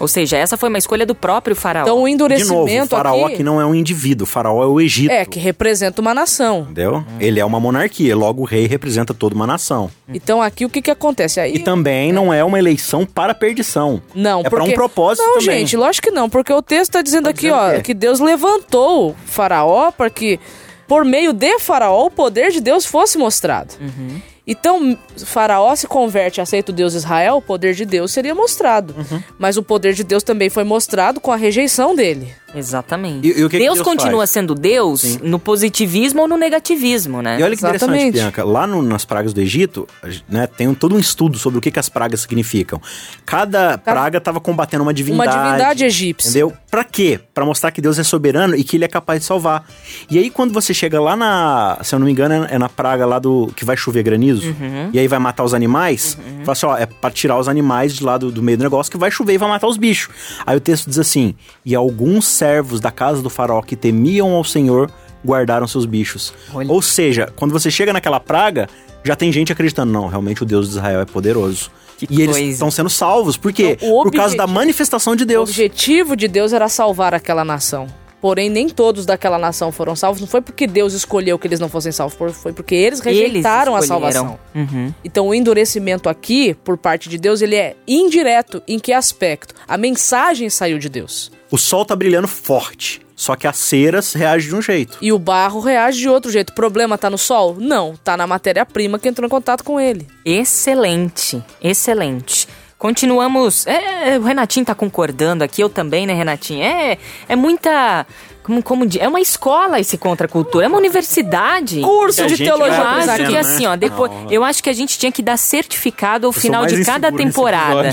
Ou 0.00 0.08
seja, 0.08 0.36
essa 0.36 0.56
foi 0.56 0.68
uma 0.68 0.78
escolha 0.78 1.06
do 1.06 1.14
próprio 1.14 1.54
Faraó. 1.54 1.82
Então, 1.82 2.02
o 2.02 2.06
De 2.06 2.12
endurecimento 2.12 2.54
novo, 2.54 2.84
o 2.84 2.88
faraó 2.88 3.24
aqui 3.26 3.34
aqui 3.34 3.42
não 3.44 3.60
é 3.60 3.66
um 3.66 3.74
indivíduo, 3.74 4.24
o 4.24 4.26
faraó 4.26 4.62
é 4.62 4.66
o 4.66 4.80
Egito. 4.80 5.12
é 5.12 5.24
que 5.24 5.38
representa 5.38 6.00
uma 6.00 6.14
nação. 6.14 6.62
Entendeu? 6.62 7.04
Ele 7.20 7.38
é 7.38 7.44
uma 7.44 7.60
monarquia, 7.60 8.16
logo 8.16 8.42
o 8.42 8.44
rei 8.44 8.66
representa 8.66 9.12
toda 9.14 9.34
uma 9.34 9.46
nação. 9.46 9.90
Então, 10.08 10.42
aqui 10.42 10.64
o 10.64 10.70
que 10.70 10.82
que 10.82 10.90
acontece 10.90 11.38
aí? 11.38 11.54
E 11.54 11.58
também 11.58 12.12
não 12.12 12.32
é 12.32 12.42
uma 12.42 12.58
eleição 12.58 13.04
para 13.04 13.34
perdição. 13.34 14.02
Não, 14.14 14.23
é 14.40 14.42
porque... 14.42 14.56
para 14.56 14.64
um 14.64 14.72
propósito 14.72 15.24
Não, 15.24 15.38
também. 15.38 15.60
gente, 15.60 15.76
lógico 15.76 16.08
que 16.08 16.14
não, 16.14 16.28
porque 16.28 16.52
o 16.52 16.62
texto 16.62 16.92
tá 16.92 17.02
dizendo 17.02 17.24
Tá 17.24 17.30
aqui, 17.30 17.48
dizendo 17.48 17.78
ó, 17.78 17.80
que 17.80 17.94
Deus 17.94 18.20
levantou 18.20 19.14
faraó 19.26 19.90
para 19.90 20.10
que, 20.10 20.38
por 20.86 21.04
meio 21.04 21.32
de 21.32 21.58
faraó, 21.58 22.06
o 22.06 22.10
poder 22.10 22.50
de 22.50 22.60
Deus 22.60 22.84
fosse 22.86 23.18
mostrado. 23.18 23.74
Uhum. 23.80 24.20
Então, 24.46 24.98
faraó 25.24 25.74
se 25.74 25.86
converte 25.86 26.38
e 26.38 26.42
aceita 26.42 26.70
o 26.70 26.74
Deus 26.74 26.92
Israel, 26.94 27.38
o 27.38 27.42
poder 27.42 27.74
de 27.74 27.86
Deus 27.86 28.12
seria 28.12 28.34
mostrado. 28.34 28.94
Uhum. 28.96 29.22
Mas 29.38 29.56
o 29.56 29.62
poder 29.62 29.94
de 29.94 30.04
Deus 30.04 30.22
também 30.22 30.50
foi 30.50 30.64
mostrado 30.64 31.18
com 31.18 31.32
a 31.32 31.36
rejeição 31.36 31.94
dele. 31.94 32.34
Exatamente. 32.54 33.26
E- 33.28 33.40
e 33.40 33.44
o 33.44 33.48
que 33.50 33.56
que 33.58 33.64
Deus, 33.64 33.76
Deus 33.76 33.84
continua 33.86 34.18
faz? 34.20 34.30
sendo 34.30 34.54
Deus 34.54 35.18
no 35.22 35.38
positivismo 35.38 36.22
ou 36.22 36.28
no 36.28 36.36
negativismo, 36.36 37.20
né? 37.22 37.38
E 37.40 37.42
olha 37.42 37.56
que 37.56 37.62
interessante, 37.64 37.90
Exatamente. 37.90 38.12
Bianca. 38.14 38.44
Lá 38.44 38.66
no- 38.66 38.82
nas 38.82 39.04
pragas 39.04 39.32
do 39.32 39.40
Egito, 39.40 39.86
né, 40.28 40.46
tem 40.46 40.68
um- 40.68 40.74
todo 40.74 40.94
um 40.94 40.98
estudo 40.98 41.38
sobre 41.38 41.58
o 41.58 41.60
que, 41.62 41.70
que 41.70 41.78
as 41.78 41.88
pragas 41.88 42.20
significam. 42.20 42.80
Cada 43.24 43.78
praga 43.78 44.18
estava 44.18 44.40
combatendo 44.40 44.82
uma 44.82 44.94
divindade. 44.94 45.30
Uma 45.36 45.44
divindade 45.46 45.84
egípcia. 45.84 46.28
Entendeu? 46.28 46.52
Pra 46.70 46.84
quê? 46.84 47.20
Pra 47.32 47.44
mostrar 47.44 47.70
que 47.70 47.80
Deus 47.80 47.98
é 47.98 48.02
soberano 48.02 48.54
e 48.56 48.64
que 48.64 48.76
ele 48.76 48.84
é 48.84 48.88
capaz 48.88 49.20
de 49.20 49.26
salvar. 49.26 49.64
E 50.10 50.18
aí, 50.18 50.30
quando 50.30 50.52
você 50.52 50.74
chega 50.74 51.00
lá 51.00 51.16
na. 51.16 51.78
Se 51.82 51.94
eu 51.94 51.98
não 51.98 52.06
me 52.06 52.12
engano, 52.12 52.46
é 52.50 52.58
na 52.58 52.68
praga 52.68 53.06
lá 53.06 53.18
do. 53.18 53.52
que 53.54 53.64
vai 53.64 53.76
chover 53.76 54.02
granizo. 54.02 54.48
Uhum. 54.48 54.90
E 54.92 54.98
aí 54.98 55.06
vai 55.08 55.18
matar 55.18 55.44
os 55.44 55.54
animais. 55.54 56.18
Fala 56.44 56.52
assim: 56.52 56.66
ó, 56.66 56.76
é 56.76 56.86
pra 56.86 57.10
tirar 57.10 57.38
os 57.38 57.48
animais 57.48 57.94
de 57.94 58.04
lá 58.04 58.18
do, 58.18 58.30
do 58.30 58.42
meio 58.42 58.58
do 58.58 58.64
negócio 58.64 58.90
que 58.90 58.98
vai 58.98 59.10
chover 59.10 59.34
e 59.34 59.38
vai 59.38 59.48
matar 59.48 59.66
os 59.68 59.76
bichos. 59.76 60.12
Aí 60.46 60.56
o 60.56 60.60
texto 60.60 60.88
diz 60.88 60.98
assim: 60.98 61.34
E 61.64 61.74
alguns 61.74 62.24
servos 62.44 62.78
da 62.78 62.90
casa 62.90 63.22
do 63.22 63.30
faraó 63.30 63.62
que 63.62 63.74
temiam 63.74 64.32
ao 64.32 64.44
Senhor 64.44 64.90
guardaram 65.24 65.66
seus 65.66 65.86
bichos. 65.86 66.34
Olha. 66.52 66.70
Ou 66.70 66.82
seja, 66.82 67.32
quando 67.34 67.52
você 67.52 67.70
chega 67.70 67.90
naquela 67.90 68.20
praga, 68.20 68.68
já 69.02 69.16
tem 69.16 69.32
gente 69.32 69.50
acreditando, 69.50 69.90
não, 69.90 70.08
realmente 70.08 70.42
o 70.42 70.46
Deus 70.46 70.66
de 70.66 70.72
Israel 70.72 71.00
é 71.00 71.06
poderoso. 71.06 71.70
Que 71.96 72.06
e 72.10 72.20
eles 72.20 72.36
coisa. 72.36 72.50
estão 72.50 72.70
sendo 72.70 72.90
salvos. 72.90 73.38
Por 73.38 73.50
quê? 73.50 73.78
Então, 73.80 73.90
o 73.94 74.02
Por 74.02 74.12
causa 74.12 74.36
da 74.36 74.46
manifestação 74.46 75.16
de 75.16 75.22
O 75.22 75.26
Deus. 75.26 75.48
objetivo 75.48 76.14
de 76.14 76.28
Deus 76.28 76.52
era 76.52 76.68
salvar 76.68 77.14
aquela 77.14 77.44
nação. 77.44 77.86
Porém, 78.20 78.50
nem 78.50 78.68
todos 78.68 79.06
daquela 79.06 79.38
nação 79.38 79.70
foram 79.70 79.94
salvos. 79.94 80.20
Não 80.20 80.28
foi 80.28 80.40
porque 80.42 80.66
Deus 80.66 80.92
escolheu 80.92 81.38
que 81.38 81.46
eles 81.46 81.60
não 81.60 81.68
fossem 81.68 81.92
salvos, 81.92 82.16
foi 82.34 82.52
porque 82.52 82.74
eles 82.74 83.00
rejeitaram 83.00 83.74
eles 83.74 83.84
a 83.84 83.86
salvação. 83.86 84.38
Uhum. 84.54 84.92
Então, 85.04 85.28
o 85.28 85.34
endurecimento 85.34 86.08
aqui, 86.08 86.54
por 86.64 86.76
parte 86.76 87.08
de 87.08 87.16
Deus, 87.16 87.40
ele 87.40 87.54
é 87.54 87.76
indireto. 87.86 88.62
Em 88.66 88.78
que 88.78 88.92
aspecto? 88.92 89.54
A 89.68 89.78
mensagem 89.78 90.50
saiu 90.50 90.78
de 90.78 90.88
Deus. 90.88 91.30
O 91.54 91.56
sol 91.56 91.84
tá 91.84 91.94
brilhando 91.94 92.26
forte. 92.26 93.00
Só 93.14 93.36
que 93.36 93.46
as 93.46 93.56
ceras 93.56 94.12
reagem 94.12 94.48
de 94.48 94.56
um 94.56 94.60
jeito. 94.60 94.98
E 95.00 95.12
o 95.12 95.20
barro 95.20 95.60
reage 95.60 96.00
de 96.00 96.08
outro 96.08 96.28
jeito. 96.28 96.50
O 96.50 96.52
problema 96.52 96.98
tá 96.98 97.08
no 97.08 97.16
sol? 97.16 97.56
Não, 97.56 97.94
tá 98.02 98.16
na 98.16 98.26
matéria-prima 98.26 98.98
que 98.98 99.08
entrou 99.08 99.24
em 99.24 99.30
contato 99.30 99.62
com 99.62 99.78
ele. 99.78 100.04
Excelente, 100.24 101.40
excelente. 101.62 102.48
Continuamos. 102.84 103.66
É, 103.66 104.18
o 104.18 104.24
Renatinho 104.24 104.66
tá 104.66 104.74
concordando 104.74 105.42
aqui, 105.42 105.62
eu 105.62 105.70
também, 105.70 106.06
né, 106.06 106.12
Renatinho? 106.12 106.62
É, 106.62 106.98
é 107.26 107.34
muita. 107.34 108.06
Como, 108.42 108.62
como 108.62 108.86
é 109.00 109.08
uma 109.08 109.22
escola 109.22 109.80
esse 109.80 109.96
contra 109.96 110.26
a 110.26 110.28
cultura, 110.28 110.66
é 110.66 110.68
uma 110.68 110.76
universidade. 110.76 111.80
Curso 111.80 112.26
de 112.26 112.36
teologia. 112.36 112.76
Eu 112.76 112.84
acho 112.84 113.26
que 113.26 113.36
assim, 113.38 113.64
ó, 113.64 113.74
depois, 113.74 114.12
não, 114.12 114.30
eu 114.30 114.44
acho 114.44 114.62
que 114.62 114.68
a 114.68 114.72
gente 114.74 114.98
tinha 114.98 115.10
que 115.10 115.22
dar 115.22 115.38
certificado 115.38 116.26
ao 116.26 116.32
final 116.34 116.66
de 116.66 116.84
cada 116.84 117.10
temporada. 117.10 117.88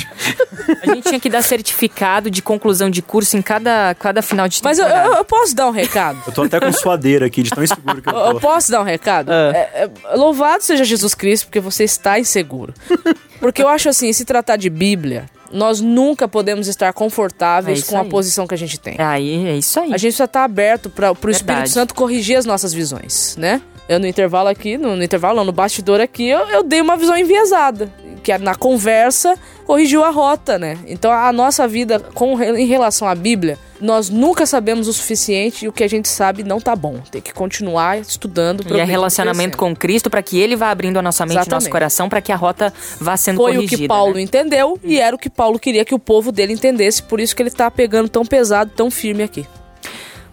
a 0.83 0.93
gente 0.93 1.07
tinha 1.07 1.21
que 1.21 1.29
dar 1.29 1.41
certificado 1.41 2.29
de 2.29 2.41
conclusão 2.41 2.89
de 2.89 3.01
curso 3.01 3.38
em 3.38 3.41
cada, 3.41 3.95
cada 3.95 4.21
final 4.21 4.50
de 4.50 4.62
temporada. 4.62 4.83
Mas 4.83 5.07
eu, 5.07 5.15
eu 5.19 5.24
posso 5.24 5.55
dar 5.55 5.69
um 5.69 5.71
recado? 5.71 6.21
eu 6.27 6.33
tô 6.33 6.43
até 6.43 6.60
com 6.60 6.74
suadeira 6.74 7.27
aqui, 7.27 7.43
de 7.43 7.50
tão 7.50 7.63
inseguro 7.63 8.01
que 8.01 8.10
eu 8.10 8.13
tô. 8.13 8.19
Eu 8.19 8.39
posso 8.41 8.69
dar 8.69 8.81
um 8.81 8.86
recado? 8.86 9.31
Ah. 9.31 9.51
É, 9.55 9.89
é, 10.03 10.15
louvado 10.17 10.62
seja 10.62 10.83
Jesus 10.83 11.15
Cristo, 11.15 11.45
porque 11.45 11.62
você 11.62 11.86
está 11.86 12.19
inseguro. 12.19 12.74
Porque 13.41 13.62
eu 13.62 13.67
acho 13.67 13.89
assim, 13.89 14.13
se 14.13 14.24
tratar 14.24 14.55
de 14.55 14.69
Bíblia, 14.69 15.25
nós 15.51 15.81
nunca 15.81 16.27
podemos 16.27 16.67
estar 16.67 16.93
confortáveis 16.93 17.88
é 17.88 17.91
com 17.91 17.98
a 17.98 18.05
posição 18.05 18.48
que 18.48 18.53
a 18.53 18.57
gente 18.57 18.79
tem. 18.79 18.95
É, 18.98 19.03
aí, 19.03 19.48
é 19.48 19.57
isso 19.57 19.79
aí. 19.79 19.88
A 19.88 19.98
gente 19.98 20.10
precisa 20.10 20.25
estar 20.25 20.43
aberto 20.43 20.89
para 20.89 21.12
o 21.12 21.29
Espírito 21.29 21.69
Santo 21.69 21.93
corrigir 21.93 22.38
as 22.38 22.45
nossas 22.45 22.71
visões, 22.74 23.36
né? 23.38 23.62
Eu 23.89 24.00
no 24.00 24.07
intervalo 24.07 24.48
aqui, 24.48 24.77
no, 24.77 24.95
no 24.95 25.03
intervalo, 25.03 25.38
não, 25.38 25.43
no 25.43 25.51
bastidor 25.51 26.00
aqui, 26.00 26.29
eu, 26.29 26.48
eu 26.50 26.63
dei 26.63 26.79
uma 26.79 26.95
visão 26.95 27.17
enviesada 27.17 27.91
que 28.24 28.38
na 28.38 28.55
conversa 28.55 29.36
corrigiu 29.65 30.03
a 30.03 30.10
rota, 30.12 30.57
né? 30.57 30.77
Então 30.86 31.12
a 31.12 31.33
nossa 31.33 31.67
vida 31.67 32.00
com, 32.00 32.41
em 32.41 32.67
relação 32.67 33.07
à 33.07 33.15
Bíblia, 33.15 33.57
nós 33.81 34.09
nunca 34.09 34.45
sabemos 34.45 34.88
o 34.88 34.93
suficiente 34.93 35.65
e 35.65 35.67
o 35.67 35.71
que 35.71 35.83
a 35.83 35.88
gente 35.88 36.07
sabe 36.07 36.43
não 36.43 36.61
tá 36.61 36.75
bom. 36.75 37.00
Tem 37.11 37.21
que 37.21 37.33
continuar 37.33 38.00
estudando. 38.00 38.63
E 38.73 38.79
é 38.79 38.83
relacionamento 38.83 39.57
com 39.57 39.75
Cristo 39.75 40.09
para 40.09 40.21
que 40.21 40.39
Ele 40.39 40.55
vá 40.55 40.69
abrindo 40.69 40.97
a 40.97 41.01
nossa 41.01 41.25
mente 41.25 41.47
e 41.47 41.50
nosso 41.50 41.69
coração 41.69 42.07
para 42.07 42.21
que 42.21 42.31
a 42.31 42.35
rota 42.35 42.71
vá 43.00 43.17
sendo 43.17 43.38
Foi 43.38 43.53
corrigida. 43.53 43.77
Foi 43.77 43.77
o 43.77 43.81
que 43.81 43.88
Paulo 43.88 44.13
né? 44.15 44.21
entendeu 44.21 44.79
e 44.83 45.00
era 45.00 45.15
o 45.15 45.19
que 45.19 45.29
Paulo 45.29 45.57
queria 45.59 45.83
que 45.83 45.95
o 45.95 46.00
povo 46.00 46.31
dele 46.31 46.53
entendesse, 46.53 47.01
por 47.01 47.19
isso 47.19 47.35
que 47.35 47.41
ele 47.41 47.51
tá 47.51 47.69
pegando 47.71 48.07
tão 48.07 48.23
pesado, 48.23 48.71
tão 48.75 48.91
firme 48.91 49.23
aqui. 49.23 49.45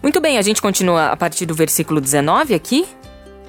Muito 0.01 0.21
bem, 0.21 0.37
a 0.37 0.41
gente 0.41 0.61
continua 0.61 1.07
a 1.07 1.17
partir 1.17 1.45
do 1.45 1.53
versículo 1.53 1.99
19 1.99 2.53
aqui. 2.53 2.87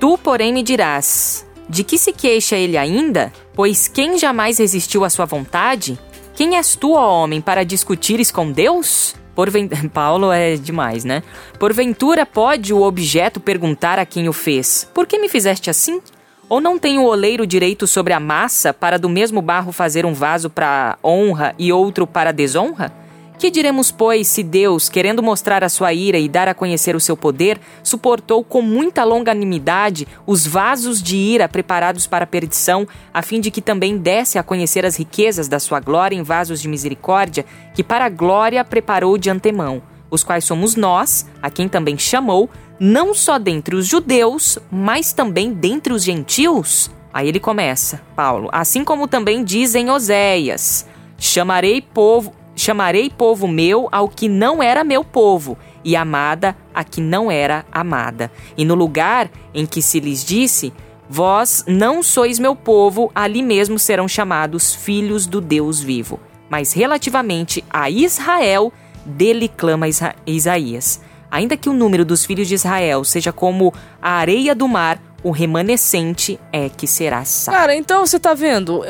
Tu, 0.01 0.19
porém, 0.19 0.53
me 0.53 0.63
dirás: 0.63 1.47
de 1.69 1.85
que 1.85 1.99
se 1.99 2.13
queixa 2.13 2.57
ele 2.57 2.77
ainda? 2.77 3.33
Pois 3.55 3.87
quem 3.87 4.19
jamais 4.19 4.59
resistiu 4.59 5.05
à 5.05 5.11
sua 5.11 5.27
vontade? 5.27 5.99
Quem 6.35 6.57
és 6.57 6.75
tu, 6.75 6.95
ó 6.95 7.23
homem, 7.23 7.41
para 7.41 7.65
discutires 7.65 8.31
com 8.31 8.51
Deus? 8.51 9.15
Porventura, 9.41 9.89
Paulo 9.89 10.31
é 10.31 10.57
demais, 10.57 11.03
né? 11.03 11.23
Porventura 11.59 12.27
pode 12.27 12.75
o 12.75 12.83
objeto 12.83 13.41
perguntar 13.41 13.99
a 13.99 14.05
quem 14.05 14.29
o 14.29 14.35
fez: 14.35 14.87
Por 14.93 15.07
que 15.07 15.19
me 15.19 15.31
fizeste 15.31 15.71
assim? 15.71 16.03
Ou 16.47 16.61
não 16.61 16.79
tem 16.79 16.99
o 16.99 17.05
oleiro 17.05 17.47
direito 17.47 17.87
sobre 17.87 18.13
a 18.13 18.21
massa 18.21 18.75
para 18.75 18.99
do 18.99 19.09
mesmo 19.09 19.41
barro 19.41 19.73
fazer 19.73 20.05
um 20.05 20.13
vaso 20.13 20.51
para 20.51 20.99
honra 21.03 21.55
e 21.59 21.73
outro 21.73 22.07
para 22.07 22.33
desonra? 22.33 22.93
Que 23.41 23.51
diremos, 23.51 23.91
pois, 23.91 24.29
se 24.29 24.43
Deus, 24.43 24.91
querendo 24.91 25.23
mostrar 25.23 25.65
a 25.65 25.71
sua 25.71 25.95
ira 25.95 26.19
e 26.19 26.29
dar 26.29 26.47
a 26.47 26.53
conhecer 26.53 26.95
o 26.95 27.01
seu 27.01 27.17
poder, 27.17 27.59
suportou 27.83 28.45
com 28.45 28.61
muita 28.61 29.03
longanimidade 29.03 30.07
os 30.27 30.47
vasos 30.47 31.03
de 31.03 31.17
ira 31.17 31.49
preparados 31.49 32.07
para 32.07 32.25
a 32.25 32.27
perdição, 32.27 32.87
a 33.15 33.23
fim 33.23 33.41
de 33.41 33.51
que 33.51 33.63
também 33.63 33.97
desse 33.97 34.39
a 34.39 34.43
conhecer 34.43 34.85
as 34.85 34.97
riquezas 34.97 35.49
da 35.49 35.59
sua 35.59 35.81
glória 35.81 36.15
em 36.15 36.23
vasos 36.23 36.61
de 36.61 36.69
misericórdia, 36.69 37.47
que 37.75 37.83
para 37.83 38.05
a 38.05 38.11
glória 38.11 38.63
preparou 38.63 39.17
de 39.17 39.31
antemão, 39.31 39.83
os 40.11 40.23
quais 40.23 40.45
somos 40.45 40.77
nós, 40.77 41.27
a 41.41 41.49
quem 41.49 41.67
também 41.67 41.97
chamou, 41.97 42.51
não 42.79 43.15
só 43.15 43.39
dentre 43.39 43.75
os 43.75 43.87
judeus, 43.87 44.59
mas 44.71 45.15
também 45.15 45.51
dentre 45.51 45.95
os 45.95 46.05
gentios? 46.05 46.91
Aí 47.11 47.27
ele 47.27 47.41
começa, 47.41 48.03
Paulo, 48.15 48.51
assim 48.53 48.85
como 48.85 49.09
também 49.09 49.43
dizem 49.43 49.89
Oséias: 49.91 50.87
Chamarei 51.17 51.81
povo, 51.81 52.35
Chamarei 52.61 53.09
povo 53.09 53.49
meu 53.49 53.89
ao 53.91 54.07
que 54.07 54.29
não 54.29 54.63
era 54.63 54.85
meu 54.85 55.03
povo, 55.03 55.57
e 55.83 55.97
amada 55.97 56.55
a 56.75 56.85
que 56.85 57.01
não 57.01 57.31
era 57.31 57.65
amada. 57.73 58.31
E 58.55 58.67
no 58.67 58.75
lugar 58.75 59.31
em 59.55 59.65
que 59.65 59.81
se 59.81 59.99
lhes 59.99 60.23
disse: 60.23 60.71
Vós 61.09 61.65
não 61.67 62.03
sois 62.03 62.39
meu 62.39 62.55
povo, 62.55 63.11
ali 63.15 63.41
mesmo 63.43 63.79
serão 63.79 64.07
chamados 64.07 64.75
filhos 64.75 65.27
do 65.27 65.41
Deus 65.41 65.81
vivo. 65.81 66.21
Mas 66.51 66.75
relativamente 66.75 67.65
a 67.71 67.89
Israel, 67.89 68.71
dele 69.07 69.49
clama 69.49 69.87
Isaías. 70.27 71.01
Ainda 71.31 71.57
que 71.57 71.71
o 71.71 71.73
número 71.73 72.05
dos 72.05 72.27
filhos 72.27 72.47
de 72.47 72.57
Israel 72.57 73.05
seja 73.05 73.33
como 73.33 73.73
a 74.03 74.11
areia 74.11 74.55
do 74.55 74.69
mar, 74.69 75.01
o 75.23 75.31
remanescente 75.31 76.39
é 76.53 76.69
que 76.69 76.87
será 76.87 77.25
salvo. 77.25 77.59
Cara, 77.59 77.75
então 77.75 78.05
você 78.05 78.19
tá 78.19 78.35
vendo? 78.35 78.83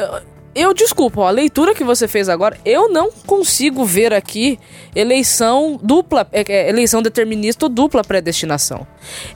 Eu 0.52 0.74
desculpa, 0.74 1.20
ó, 1.20 1.28
a 1.28 1.30
leitura 1.30 1.74
que 1.74 1.84
você 1.84 2.08
fez 2.08 2.28
agora, 2.28 2.58
eu 2.64 2.88
não 2.88 3.10
consigo 3.24 3.84
ver 3.84 4.12
aqui 4.12 4.58
eleição 4.96 5.78
dupla, 5.80 6.26
é, 6.32 6.44
é, 6.48 6.68
eleição 6.68 7.00
determinista 7.00 7.66
ou 7.66 7.68
dupla 7.68 8.02
predestinação. 8.02 8.84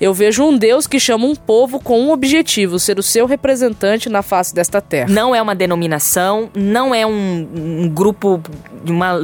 Eu 0.01 0.13
vejo 0.13 0.43
um 0.43 0.57
Deus 0.57 0.89
que 0.89 0.99
chama 0.99 1.25
um 1.25 1.37
povo 1.37 1.79
com 1.79 2.01
um 2.01 2.11
objetivo, 2.11 2.81
ser 2.81 2.99
o 2.99 3.03
seu 3.03 3.27
representante 3.27 4.09
na 4.09 4.23
face 4.23 4.53
desta 4.53 4.81
terra. 4.81 5.09
Não 5.09 5.33
é 5.33 5.41
uma 5.41 5.55
denominação, 5.55 6.51
não 6.53 6.93
é 6.93 7.07
um, 7.07 7.49
um 7.55 7.89
grupo 7.89 8.43
de 8.83 8.91
uma 8.91 9.17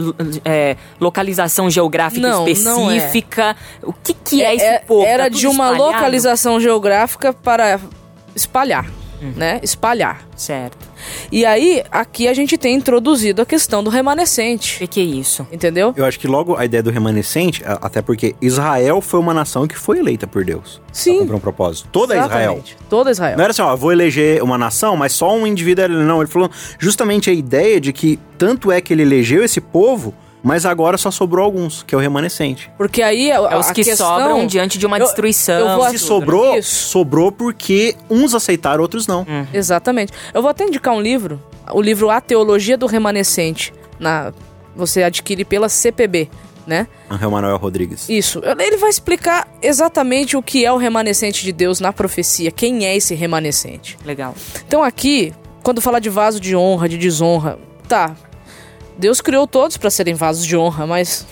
é, 0.44 0.76
localização 1.00 1.68
geográfica 1.68 2.29
não, 2.29 2.46
específica. 2.46 3.57
Não 3.83 3.88
é. 3.88 3.88
O 3.88 3.92
que, 3.92 4.14
que 4.14 4.42
é, 4.44 4.46
é 4.46 4.55
esse 4.55 4.64
é, 4.64 4.79
povo? 4.79 5.05
Era 5.05 5.24
tá 5.24 5.29
de 5.31 5.46
uma 5.48 5.72
espalhado? 5.72 5.83
localização 5.83 6.61
geográfica 6.61 7.33
para 7.33 7.81
espalhar, 8.35 8.87
uhum. 9.20 9.33
né? 9.37 9.59
Espalhar. 9.61 10.24
Certo. 10.37 10.89
E 11.31 11.45
aí, 11.45 11.83
aqui 11.91 12.29
a 12.29 12.35
gente 12.35 12.57
tem 12.59 12.75
introduzido 12.75 13.43
a 13.43 13.47
questão 13.47 13.83
do 13.83 13.91
remanescente. 13.91 14.77
O 14.77 14.79
que, 14.81 14.87
que, 14.87 15.01
é 15.01 15.05
isso? 15.05 15.47
Entendeu? 15.53 15.93
Eu 15.97 16.05
acho 16.05 16.19
que 16.19 16.27
logo 16.27 16.57
a 16.57 16.65
ideia 16.65 16.83
do 16.83 16.91
remanescente, 16.91 17.63
até 17.65 18.03
porque 18.03 18.35
Israel 18.41 19.01
foi 19.01 19.21
uma 19.21 19.35
nação 19.35 19.67
que 19.67 19.79
foi 19.79 19.99
eleita 19.99 20.27
por 20.27 20.45
Deus. 20.45 20.81
Sim. 20.93 21.27
Pra 21.27 21.37
um 21.37 21.41
propósito. 21.41 21.89
Toda 21.93 22.15
Exatamente. 22.15 22.73
Israel. 22.73 22.89
Toda 22.89 23.11
Israel. 23.11 23.37
Não 23.37 23.45
era 23.45 23.51
assim, 23.51 23.63
ó, 23.63 23.77
vou 23.77 23.93
eleger 23.93 24.43
uma 24.43 24.59
nação, 24.59 24.97
mas 24.97 25.13
só 25.13 25.35
um 25.35 25.47
indivíduo. 25.47 25.89
Não, 25.89 26.21
ele 26.21 26.31
falou 26.31 26.51
justamente 26.79 27.31
a 27.31 27.33
ideia 27.33 27.81
de 27.81 27.93
que 27.93 28.19
tanto 28.37 28.73
é 28.73 28.81
que 28.81 28.93
ele 28.93 29.03
elegeu 29.03 29.45
esse 29.45 29.61
povo 29.61 30.15
mas 30.42 30.64
agora 30.64 30.96
só 30.96 31.11
sobrou 31.11 31.44
alguns, 31.44 31.83
que 31.83 31.94
é 31.94 31.98
o 31.98 32.00
remanescente. 32.00 32.70
Porque 32.76 33.03
aí 33.03 33.31
a, 33.31 33.37
é 33.37 33.57
os 33.59 33.70
que 33.70 33.85
questão... 33.85 34.07
sobram 34.07 34.46
diante 34.46 34.79
de 34.79 34.87
uma 34.87 34.98
eu, 34.98 35.05
destruição. 35.05 35.59
Eu 35.59 35.76
vou... 35.76 35.90
Se 35.90 35.98
sobrou, 35.98 36.57
Isso. 36.57 36.88
sobrou 36.88 37.31
porque 37.31 37.94
uns 38.09 38.35
aceitaram, 38.35 38.83
outros 38.83 39.07
não. 39.07 39.20
Uhum. 39.20 39.46
Exatamente. 39.53 40.12
Eu 40.33 40.40
vou 40.40 40.50
até 40.50 40.64
indicar 40.64 40.94
um 40.94 41.00
livro, 41.00 41.42
o 41.72 41.81
livro 41.81 42.11
A 42.11 42.20
Teologia 42.20 42.76
do 42.76 42.87
Remanescente. 42.87 43.72
Na, 43.98 44.33
você 44.74 45.03
adquire 45.03 45.44
pela 45.44 45.68
CPB. 45.68 46.29
Né? 46.66 46.87
Angel 47.11 47.31
Manuel 47.31 47.57
Rodrigues. 47.57 48.09
Isso. 48.09 48.40
Ele 48.44 48.76
vai 48.76 48.90
explicar 48.90 49.48
exatamente 49.61 50.37
o 50.37 50.42
que 50.42 50.64
é 50.64 50.70
o 50.70 50.76
remanescente 50.76 51.42
de 51.42 51.50
Deus 51.50 51.81
na 51.81 51.92
profecia. 51.92 52.53
Quem 52.53 52.87
é 52.87 52.94
esse 52.94 53.12
remanescente? 53.14 53.98
Legal. 54.05 54.37
Então 54.68 54.83
aqui, 54.83 55.33
quando 55.64 55.81
fala 55.81 56.00
de 56.00 56.09
vaso 56.09 56.38
de 56.38 56.55
honra, 56.55 56.88
de 56.88 56.96
desonra, 56.96 57.59
tá, 57.88 58.14
Deus 59.01 59.23
criou 59.23 59.47
todos 59.47 59.79
para 59.79 59.89
serem 59.89 60.15
vasos 60.15 60.45
de 60.45 60.55
honra, 60.57 60.87
mas 60.87 61.27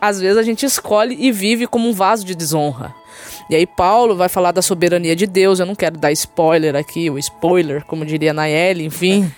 às 0.00 0.20
vezes 0.20 0.38
a 0.38 0.44
gente 0.44 0.64
escolhe 0.64 1.16
e 1.18 1.32
vive 1.32 1.66
como 1.66 1.88
um 1.88 1.92
vaso 1.92 2.24
de 2.24 2.36
desonra. 2.36 2.94
E 3.50 3.56
aí 3.56 3.66
Paulo 3.66 4.14
vai 4.14 4.28
falar 4.28 4.52
da 4.52 4.62
soberania 4.62 5.16
de 5.16 5.26
Deus. 5.26 5.58
Eu 5.58 5.66
não 5.66 5.74
quero 5.74 5.98
dar 5.98 6.12
spoiler 6.12 6.76
aqui, 6.76 7.10
o 7.10 7.18
spoiler, 7.18 7.84
como 7.84 8.06
diria 8.06 8.32
Nayeli, 8.32 8.84
enfim. 8.84 9.28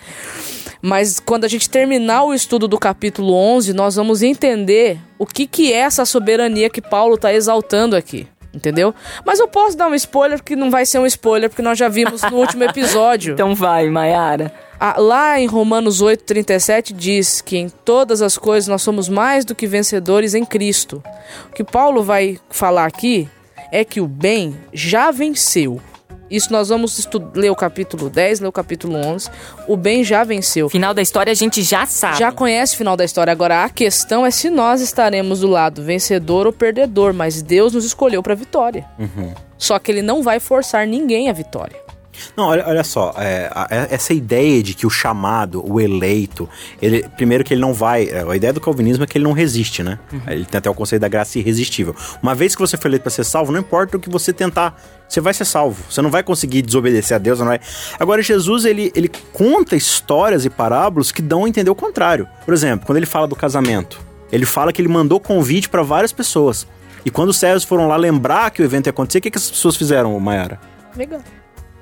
Mas 0.83 1.19
quando 1.19 1.45
a 1.45 1.49
gente 1.49 1.71
terminar 1.71 2.25
o 2.25 2.35
estudo 2.35 2.69
do 2.69 2.79
capítulo 2.79 3.33
11, 3.33 3.73
nós 3.73 3.97
vamos 3.97 4.23
entender 4.23 4.99
o 5.19 5.25
que, 5.25 5.47
que 5.47 5.73
é 5.73 5.77
essa 5.77 6.05
soberania 6.05 6.69
que 6.69 6.83
Paulo 6.83 7.15
está 7.15 7.33
exaltando 7.33 7.97
aqui. 7.97 8.27
Entendeu? 8.53 8.93
Mas 9.25 9.39
eu 9.39 9.49
posso 9.49 9.79
dar 9.79 9.89
um 9.89 9.95
spoiler 9.95 10.43
que 10.43 10.57
não 10.57 10.71
vai 10.71 10.85
ser 10.85 10.99
um 10.99 11.07
spoiler, 11.07 11.49
porque 11.49 11.63
nós 11.63 11.79
já 11.79 11.89
vimos 11.89 12.21
no 12.23 12.37
último 12.37 12.65
episódio. 12.65 13.33
então 13.33 13.55
vai, 13.55 13.89
Mayara. 13.89 14.53
Ah, 14.83 14.99
lá 14.99 15.39
em 15.39 15.47
Romanos 15.47 16.03
8,37 16.03 16.95
diz 16.95 17.43
que 17.43 17.59
em 17.59 17.69
todas 17.69 18.23
as 18.23 18.39
coisas 18.39 18.67
nós 18.67 18.81
somos 18.81 19.11
mais 19.11 19.45
do 19.45 19.55
que 19.55 19.67
vencedores 19.67 20.33
em 20.35 20.43
Cristo. 20.43 21.03
O 21.51 21.53
que 21.53 21.63
Paulo 21.63 22.03
vai 22.03 22.39
falar 22.49 22.87
aqui 22.87 23.29
é 23.71 23.85
que 23.85 24.01
o 24.01 24.07
bem 24.07 24.57
já 24.73 25.11
venceu. 25.11 25.83
Isso 26.31 26.51
nós 26.51 26.71
vamos 26.71 27.07
ler 27.35 27.51
o 27.51 27.57
capítulo 27.57 28.09
10, 28.09 28.41
ler 28.41 28.49
o 28.49 28.53
capítulo 28.53 28.97
11. 28.97 29.29
O 29.69 29.77
bem 29.77 30.03
já 30.03 30.25
venceu. 30.25 30.71
Final 30.71 30.95
da 30.95 31.03
história 31.03 31.31
a 31.31 31.35
gente 31.35 31.61
já 31.61 31.85
sabe. 31.85 32.19
Já 32.19 32.33
conhece 32.33 32.75
o 32.75 32.79
final 32.79 32.97
da 32.97 33.05
história. 33.05 33.33
Agora 33.33 33.65
a 33.65 33.69
questão 33.69 34.25
é 34.25 34.31
se 34.31 34.49
nós 34.49 34.81
estaremos 34.81 35.41
do 35.41 35.49
lado 35.49 35.83
vencedor 35.83 36.47
ou 36.47 36.55
perdedor, 36.55 37.13
mas 37.13 37.43
Deus 37.43 37.75
nos 37.75 37.85
escolheu 37.85 38.23
para 38.23 38.35
vitória. 38.35 38.87
Uhum. 38.99 39.35
Só 39.59 39.79
que 39.79 39.91
ele 39.93 40.01
não 40.01 40.23
vai 40.23 40.41
forçar 40.41 40.87
ninguém 40.87 41.29
à 41.29 41.35
vitória. 41.35 41.90
Não, 42.37 42.45
olha, 42.45 42.65
olha 42.67 42.85
só, 42.85 43.15
é, 43.17 43.51
a, 43.53 43.67
é, 43.71 43.95
essa 43.95 44.13
ideia 44.13 44.63
de 44.63 44.75
que 44.75 44.87
o 44.87 44.91
chamado, 44.91 45.65
o 45.67 45.81
eleito, 45.81 46.49
ele, 46.81 47.09
primeiro 47.17 47.45
que 47.45 47.55
ele 47.55 47.61
não 47.61 47.73
vai. 47.73 48.09
É, 48.09 48.25
a 48.29 48.37
ideia 48.37 48.53
do 48.53 48.61
calvinismo 48.61 49.05
é 49.05 49.07
que 49.07 49.19
ele 49.19 49.25
não 49.25 49.33
resiste, 49.33 49.83
né? 49.83 49.99
Uhum. 50.13 50.21
Ele 50.29 50.45
tem 50.45 50.59
até 50.59 50.71
o 50.71 50.75
conceito 50.75 51.03
da 51.03 51.09
graça 51.09 51.39
irresistível. 51.39 51.95
Uma 52.23 52.35
vez 52.35 52.55
que 52.55 52.61
você 52.61 52.77
foi 52.77 52.91
eleito 52.91 53.03
para 53.03 53.11
ser 53.11 53.25
salvo, 53.25 53.53
não 53.53 53.61
importa 53.61 53.97
o 53.97 54.01
que 54.01 54.11
você 54.11 54.33
tentar, 54.33 54.81
você 55.09 55.21
vai 55.21 55.35
ser 55.35 55.45
salvo. 55.45 55.83
Você 55.91 56.01
não 56.01 56.11
vai 56.11 56.23
conseguir 56.23 56.63
desobedecer 56.63 57.15
a 57.15 57.19
Deus, 57.19 57.39
não 57.39 57.47
vai. 57.47 57.61
Agora, 57.99 58.23
Jesus, 58.23 58.65
ele, 58.65 58.93
ele 58.95 59.11
conta 59.33 59.77
histórias 59.77 60.45
e 60.45 60.51
parábolas 60.51 61.11
que 61.11 61.21
dão 61.21 61.45
a 61.45 61.49
entender 61.49 61.71
o 61.71 61.75
contrário. 61.75 62.29
Por 62.45 62.55
exemplo, 62.55 62.87
quando 62.87 62.97
ele 62.97 63.07
fala 63.07 63.27
do 63.27 63.35
casamento, 63.35 64.01
ele 64.31 64.47
fala 64.47 64.73
que 64.73 64.81
ele 64.81 64.89
mandou 64.89 65.19
convite 65.19 65.69
para 65.69 65.83
várias 65.83 66.13
pessoas. 66.13 66.67
E 67.05 67.11
quando 67.11 67.31
os 67.31 67.37
servos 67.37 67.65
foram 67.65 67.89
lá 67.89 67.97
lembrar 67.97 68.51
que 68.51 68.63
o 68.63 68.65
evento 68.65 68.87
ia 68.87 68.91
acontecer, 68.91 69.19
o 69.19 69.23
que, 69.23 69.31
que 69.31 69.39
as 69.39 69.51
pessoas 69.51 69.77
fizeram, 69.77 70.19
Mayara? 70.21 70.61
Legal. 70.97 71.21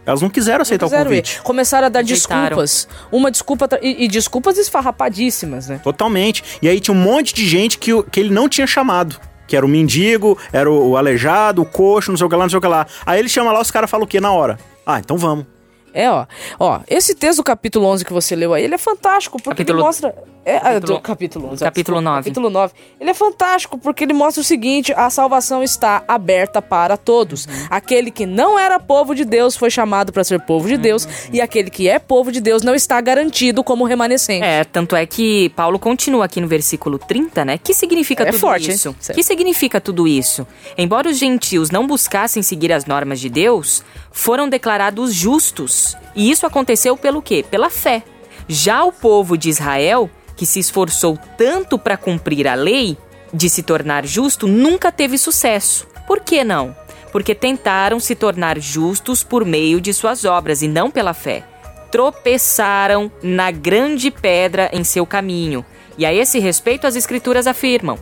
Elas 0.08 0.22
não 0.22 0.30
quiseram 0.30 0.62
aceitar 0.62 0.86
não 0.86 0.88
quiseram 0.88 1.10
o 1.10 1.14
convite. 1.14 1.36
Ir. 1.36 1.42
Começaram 1.42 1.86
a 1.86 1.90
dar 1.90 2.02
desculpas. 2.02 2.88
Uma 3.12 3.30
desculpa 3.30 3.68
e, 3.82 4.06
e, 4.06 4.08
desculpas 4.08 4.56
esfarrapadíssimas, 4.56 5.68
né? 5.68 5.78
Totalmente. 5.84 6.42
E 6.62 6.68
aí 6.68 6.80
tinha 6.80 6.96
um 6.96 6.98
monte 6.98 7.34
de 7.34 7.46
gente 7.46 7.76
que, 7.76 8.02
que 8.04 8.18
ele 8.18 8.30
não 8.30 8.48
tinha 8.48 8.66
chamado. 8.66 9.20
Que 9.46 9.54
era 9.54 9.66
o 9.66 9.68
mendigo, 9.68 10.38
era 10.50 10.70
o, 10.70 10.92
o 10.92 10.96
aleijado, 10.96 11.60
o 11.60 11.66
coxo, 11.66 12.10
não 12.10 12.16
sei 12.16 12.26
o 12.26 12.30
que 12.30 12.36
lá, 12.36 12.44
não 12.44 12.48
sei 12.48 12.58
o 12.58 12.62
que 12.62 12.66
lá. 12.66 12.86
Aí 13.04 13.18
ele 13.18 13.28
chama 13.28 13.52
lá, 13.52 13.60
os 13.60 13.70
caras 13.70 13.90
falam 13.90 14.04
o 14.04 14.08
quê 14.08 14.18
na 14.18 14.32
hora? 14.32 14.58
Ah, 14.86 14.98
então 14.98 15.18
vamos. 15.18 15.44
É, 15.92 16.10
ó. 16.10 16.26
Ó, 16.58 16.80
esse 16.88 17.14
texto 17.14 17.38
do 17.38 17.44
capítulo 17.44 17.86
11 17.86 18.04
que 18.04 18.12
você 18.12 18.36
leu 18.36 18.54
aí, 18.54 18.64
ele 18.64 18.74
é 18.74 18.78
fantástico, 18.78 19.36
porque 19.36 19.62
capítulo... 19.62 19.78
ele 19.78 19.86
mostra... 19.86 20.14
É, 20.48 20.56
é 20.56 20.60
capítulo, 20.60 20.80
do 20.80 21.00
capítulo 21.02 21.48
11. 21.52 21.64
Capítulo 21.64 22.00
9. 22.00 22.16
Capítulo 22.20 22.50
9. 22.50 22.74
Ele 22.98 23.10
é 23.10 23.14
fantástico 23.14 23.76
porque 23.76 24.04
ele 24.04 24.14
mostra 24.14 24.40
o 24.40 24.44
seguinte: 24.44 24.94
a 24.94 25.10
salvação 25.10 25.62
está 25.62 26.02
aberta 26.08 26.62
para 26.62 26.96
todos. 26.96 27.44
Uhum. 27.44 27.66
Aquele 27.68 28.10
que 28.10 28.24
não 28.24 28.58
era 28.58 28.80
povo 28.80 29.14
de 29.14 29.26
Deus 29.26 29.56
foi 29.56 29.68
chamado 29.70 30.10
para 30.10 30.24
ser 30.24 30.40
povo 30.40 30.66
de 30.66 30.76
uhum. 30.76 30.80
Deus, 30.80 31.08
e 31.30 31.42
aquele 31.42 31.68
que 31.68 31.86
é 31.86 31.98
povo 31.98 32.32
de 32.32 32.40
Deus 32.40 32.62
não 32.62 32.74
está 32.74 32.98
garantido 32.98 33.62
como 33.62 33.84
remanescente. 33.84 34.42
É, 34.42 34.64
tanto 34.64 34.96
é 34.96 35.04
que 35.04 35.50
Paulo 35.50 35.78
continua 35.78 36.24
aqui 36.24 36.40
no 36.40 36.48
versículo 36.48 36.98
30, 36.98 37.44
né? 37.44 37.58
Que 37.58 37.74
significa 37.74 38.22
é 38.22 38.26
tudo 38.26 38.38
forte, 38.38 38.70
isso? 38.70 38.88
Hein? 38.88 39.14
Que 39.14 39.22
significa 39.22 39.80
tudo 39.80 40.08
isso? 40.08 40.46
Embora 40.78 41.10
os 41.10 41.18
gentios 41.18 41.70
não 41.70 41.86
buscassem 41.86 42.42
seguir 42.42 42.72
as 42.72 42.86
normas 42.86 43.20
de 43.20 43.28
Deus, 43.28 43.84
foram 44.10 44.48
declarados 44.48 45.14
justos. 45.14 45.87
E 46.14 46.30
isso 46.30 46.46
aconteceu 46.46 46.96
pelo 46.96 47.22
quê? 47.22 47.44
Pela 47.48 47.70
fé. 47.70 48.02
Já 48.48 48.84
o 48.84 48.92
povo 48.92 49.36
de 49.36 49.48
Israel 49.48 50.10
que 50.38 50.46
se 50.46 50.60
esforçou 50.60 51.18
tanto 51.36 51.76
para 51.76 51.96
cumprir 51.96 52.46
a 52.46 52.54
lei, 52.54 52.96
de 53.34 53.50
se 53.50 53.60
tornar 53.62 54.06
justo, 54.06 54.46
nunca 54.46 54.92
teve 54.92 55.18
sucesso. 55.18 55.86
Por 56.06 56.20
que 56.20 56.44
não? 56.44 56.74
Porque 57.10 57.34
tentaram 57.34 57.98
se 57.98 58.14
tornar 58.14 58.58
justos 58.60 59.24
por 59.24 59.44
meio 59.44 59.80
de 59.80 59.92
suas 59.92 60.24
obras 60.24 60.62
e 60.62 60.68
não 60.68 60.90
pela 60.92 61.12
fé. 61.12 61.42
Tropeçaram 61.90 63.10
na 63.20 63.50
grande 63.50 64.10
pedra 64.10 64.70
em 64.72 64.84
seu 64.84 65.04
caminho. 65.04 65.64
E 65.98 66.06
a 66.06 66.14
esse 66.14 66.38
respeito 66.38 66.86
as 66.86 66.94
Escrituras 66.94 67.46
afirmam: 67.48 67.98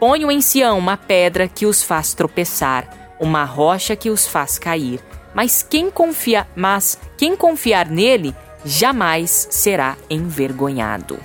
Ponham 0.00 0.30
em 0.30 0.40
Sião 0.40 0.78
uma 0.78 0.96
pedra 0.96 1.46
que 1.46 1.66
os 1.66 1.82
faz 1.82 2.14
tropeçar, 2.14 3.14
uma 3.20 3.44
rocha 3.44 3.94
que 3.94 4.10
os 4.10 4.26
faz 4.26 4.58
cair. 4.58 5.00
Mas 5.36 5.62
quem 5.62 5.90
confia, 5.90 6.46
mas 6.56 6.98
quem 7.18 7.36
confiar 7.36 7.90
nele 7.90 8.34
jamais 8.64 9.48
será 9.50 9.94
envergonhado. 10.08 11.18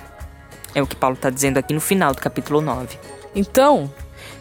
É 0.74 0.82
o 0.82 0.86
que 0.86 0.94
Paulo 0.94 1.16
está 1.16 1.30
dizendo 1.30 1.56
aqui 1.56 1.72
no 1.72 1.80
final 1.80 2.12
do 2.12 2.20
capítulo 2.20 2.60
9. 2.60 2.98
Então, 3.34 3.90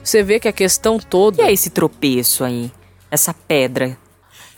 você 0.03 0.21
vê 0.23 0.41
que 0.41 0.49
a 0.49 0.51
questão 0.51 0.99
toda. 0.99 1.41
E 1.41 1.45
é 1.45 1.53
esse 1.53 1.69
tropeço 1.69 2.43
aí? 2.43 2.69
Essa 3.09 3.33
pedra? 3.33 3.97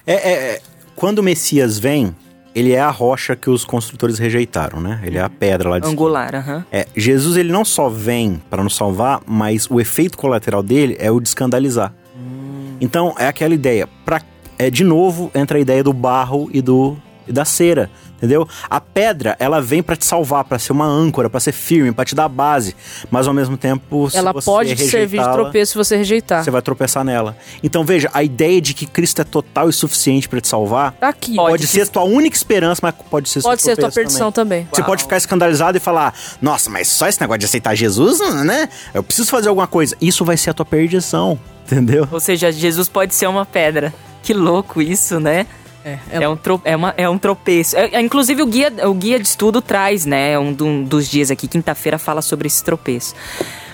É, 0.08 0.14
é, 0.14 0.32
é, 0.32 0.62
quando 0.96 1.20
o 1.20 1.24
Messias 1.24 1.78
vem, 1.78 2.16
ele 2.56 2.72
é 2.72 2.82
a 2.82 2.90
rocha 2.90 3.36
que 3.36 3.52
os 3.52 3.64
construtores 3.64 4.18
rejeitaram, 4.18 4.82
né? 4.82 5.00
Ele 5.04 5.20
é 5.20 5.22
a 5.22 5.30
pedra 5.30 5.70
lá 5.70 5.78
de 5.78 5.88
Angular, 5.88 6.34
aham. 6.34 6.58
Uhum. 6.58 6.64
É, 6.72 6.88
Jesus, 6.96 7.38
ele 7.38 7.52
não 7.52 7.64
só 7.64 7.88
vem 7.88 8.42
para 8.50 8.64
nos 8.64 8.76
salvar, 8.76 9.22
mas 9.28 9.70
o 9.70 9.80
efeito 9.80 10.18
colateral 10.18 10.64
dele 10.64 10.98
é 11.00 11.12
o 11.12 11.20
de 11.20 11.28
escandalizar. 11.28 11.94
Hum. 12.18 12.78
Então, 12.82 13.14
é 13.20 13.28
aquela 13.28 13.54
ideia. 13.54 13.88
Pra, 14.04 14.20
é, 14.58 14.70
de 14.70 14.84
novo, 14.84 15.32
entra 15.34 15.58
a 15.58 15.62
ideia 15.62 15.84
do 15.84 15.94
barro 15.94 16.50
e 16.52 16.62
do 16.62 16.98
e 17.28 17.32
da 17.32 17.46
cera 17.46 17.90
entendeu? 18.24 18.48
A 18.70 18.80
pedra, 18.80 19.36
ela 19.38 19.60
vem 19.60 19.84
para 19.84 19.98
te 19.98 20.06
salvar, 20.06 20.46
para 20.46 20.58
ser 20.58 20.72
uma 20.72 20.86
âncora, 20.86 21.30
para 21.30 21.42
ser 21.42 21.52
firme, 21.52 21.92
para 21.92 22.06
te 22.06 22.16
dar 22.16 22.30
base, 22.30 22.74
mas 23.12 23.28
ao 23.28 23.34
mesmo 23.34 23.58
tempo, 23.58 24.10
se 24.10 24.16
ela 24.18 24.34
pode 24.34 24.76
te 24.78 24.88
servir 24.88 25.20
de 25.20 25.32
tropeço 25.32 25.74
se 25.74 25.78
você 25.78 25.98
rejeitar. 25.98 26.42
Você 26.42 26.50
vai 26.50 26.62
tropeçar 26.62 27.04
nela. 27.04 27.36
Então 27.62 27.84
veja, 27.84 28.10
a 28.14 28.24
ideia 28.24 28.62
de 28.62 28.74
que 28.74 28.86
Cristo 28.86 29.22
é 29.22 29.26
total 29.26 29.70
e 29.70 29.74
suficiente 29.74 30.30
para 30.30 30.40
te 30.40 30.48
salvar, 30.48 30.94
tá 30.94 31.10
aqui. 31.10 31.36
pode, 31.36 31.52
pode 31.52 31.68
ser 31.68 31.88
tua 31.90 32.04
única 32.04 32.36
esperança, 32.36 32.80
mas 32.82 32.96
pode 33.10 33.28
ser 33.28 33.42
pode 33.42 33.62
ser 33.62 33.76
tua 33.76 33.92
perdição 33.92 34.32
também. 34.32 34.64
também. 34.64 34.74
Você 34.74 34.82
Uau. 34.82 34.90
pode 34.90 35.04
ficar 35.04 35.18
escandalizado 35.18 35.78
e 35.78 35.82
falar: 35.82 36.14
"Nossa, 36.42 36.70
mas 36.70 36.88
só 36.88 37.08
esse 37.08 37.20
negócio 37.20 37.40
de 37.40 37.46
aceitar 37.46 37.76
Jesus, 37.76 38.20
né? 38.46 38.70
Eu 38.94 39.04
preciso 39.04 39.30
fazer 39.30 39.50
alguma 39.50 39.68
coisa". 39.68 39.98
Isso 40.00 40.24
vai 40.24 40.38
ser 40.38 40.52
a 40.52 40.54
tua 40.54 40.66
perdição, 40.66 41.38
entendeu? 41.66 42.08
Ou 42.10 42.20
seja, 42.22 42.52
Jesus 42.54 42.88
pode 42.88 43.14
ser 43.14 43.28
uma 43.28 43.46
pedra. 43.46 43.94
Que 44.22 44.34
louco 44.34 44.82
isso, 44.82 45.20
né? 45.20 45.46
É, 45.86 46.00
é, 46.10 46.24
é, 46.24 46.30
um, 46.30 46.38
tro, 46.38 46.62
é, 46.64 46.76
uma, 46.76 46.94
é 46.96 47.10
um 47.10 47.18
tropeço. 47.18 47.76
É, 47.76 47.90
é, 47.94 48.02
inclusive, 48.02 48.42
o 48.42 48.46
guia, 48.46 48.72
o 48.88 48.94
guia 48.94 49.20
de 49.20 49.28
estudo 49.28 49.62
traz, 49.62 50.06
né? 50.06 50.40
Um, 50.40 50.56
um 50.62 50.84
dos 50.84 51.10
dias 51.10 51.30
aqui, 51.30 51.48
quinta-feira, 51.48 51.98
fala 51.98 52.22
sobre 52.22 52.48
esse 52.48 52.64
tropeço. 52.64 53.14